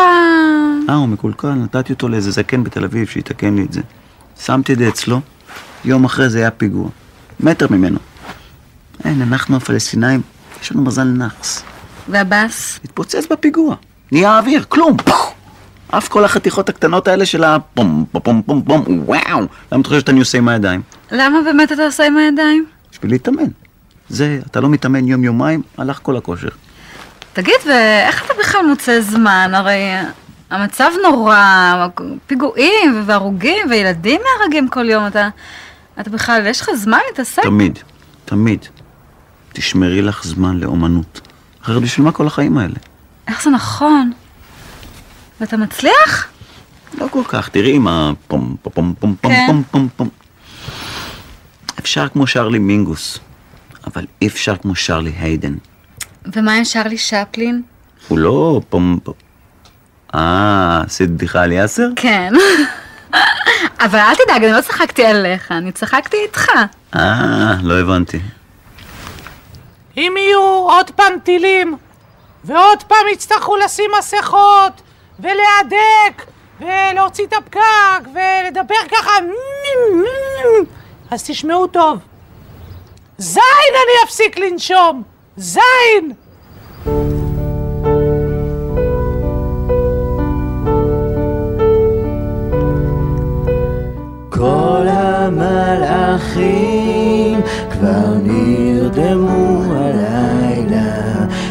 [0.88, 3.80] אה, הוא מקולקל, נתתי אותו לאיזה זקן בתל אביב שיתקן לי את זה.
[4.40, 5.20] שמתי את זה אצלו,
[5.84, 6.88] יום אחרי זה היה פיגוע.
[7.40, 7.98] מטר ממנו.
[9.04, 10.20] אין, אנחנו הפלסטינאים,
[10.62, 11.62] יש לנו מזל נאחס.
[12.08, 12.80] והבאס?
[12.84, 13.76] התפוצץ בפיגוע.
[14.12, 14.96] נהיה אוויר, כלום.
[15.90, 19.46] אף כל החתיכות הקטנות האלה של הפום פום פום פום וואו!
[19.72, 20.82] למה את חושבת שאני עושה עם הידיים?
[21.10, 22.66] למה באמת אתה עושה עם הידיים?
[22.92, 23.48] בשביל להתאמן.
[24.08, 26.48] זה, אתה לא מתאמן יום-יומיים, הלך כל הכושר.
[27.32, 29.50] תגיד, ואיך אתה בכלל מוצא זמן?
[29.54, 29.80] הרי
[30.50, 31.86] המצב נורא,
[32.26, 35.28] פיגועים והרוגים וילדים נהרגים כל יום, אתה...
[36.00, 37.42] אתה בכלל, יש לך זמן להתעסק?
[37.42, 37.78] תמיד,
[38.24, 38.66] תמיד.
[39.52, 41.20] תשמרי לך זמן לאומנות.
[41.62, 42.74] אחרת בשביל מה כל החיים האלה?
[43.28, 44.12] איך זה נכון?
[45.40, 46.28] ואתה מצליח?
[46.98, 49.46] לא כל כך, תראי עם הפום פום פום פום פום כן.
[49.46, 50.08] פום פום פום.
[51.78, 53.18] אפשר כמו שרלי מינגוס,
[53.86, 55.54] אבל אי אפשר כמו שרלי היידן.
[56.32, 57.62] ומה עם שרלי שפלין?
[58.08, 59.14] הוא לא פום פום.
[60.14, 61.88] אה, עשית בדיחה על יאסר?
[61.96, 62.32] כן.
[63.80, 66.48] אבל אל תדאג, אני לא צחקתי עליך, אני צחקתי איתך.
[66.96, 68.20] אה, לא הבנתי.
[69.96, 71.76] אם יהיו עוד פעם טילים,
[72.44, 74.82] ועוד פעם יצטרכו לשים מסכות,
[75.20, 76.24] ולהדק,
[76.60, 79.10] ולהוציא את הפקק, ולדבר ככה,
[81.10, 81.98] אז תשמעו טוב.
[83.18, 83.42] זין
[83.74, 85.02] אני אפסיק לנשום!
[85.36, 86.12] זין!
[94.42, 96.40] כל המלאכים
[97.70, 100.92] כבר נרדמו הלילה,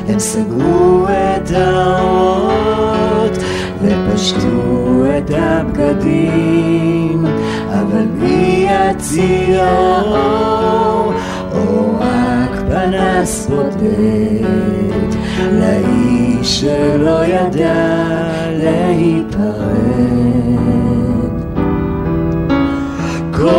[0.07, 3.37] הם סגרו את האורות
[3.81, 7.25] ופשטו את הבגדים,
[7.69, 9.67] אבל מי יציע
[10.01, 11.13] אור,
[11.51, 15.11] או רק פנס בודד,
[15.51, 18.03] לאיש שלא ידע
[18.51, 19.90] להיפרד.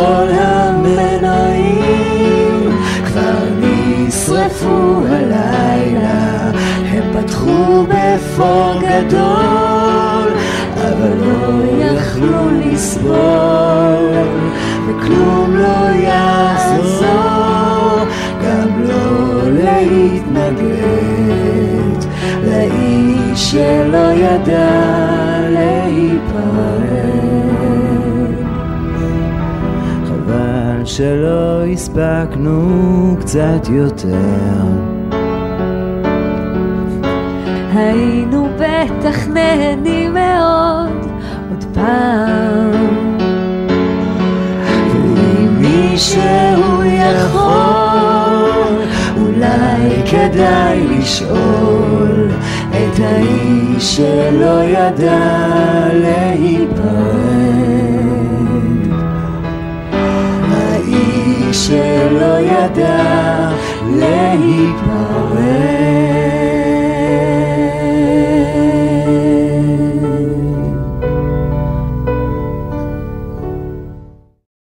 [0.03, 1.79] כל המנועים
[3.05, 6.51] כבר נשרפו הלילה,
[6.89, 10.29] הם פתחו בפור גדול,
[10.75, 14.11] אבל לא יכלו לסבול,
[14.87, 17.99] וכלום לא יעזור,
[18.45, 20.83] גם לא להתנגד
[22.43, 25.32] לאיש שלא ידע
[30.97, 34.65] שלא הספקנו קצת יותר.
[37.73, 41.05] היינו בטח נהנים מאוד
[41.49, 42.71] עוד פעם.
[44.91, 47.41] ואם מישהו יכול,
[49.17, 52.29] אולי כדאי לשאול
[52.69, 55.19] את האיש שלא ידע
[55.93, 57.12] להיפרד.
[61.73, 63.49] שלא ידע
[63.89, 65.12] להיפרד.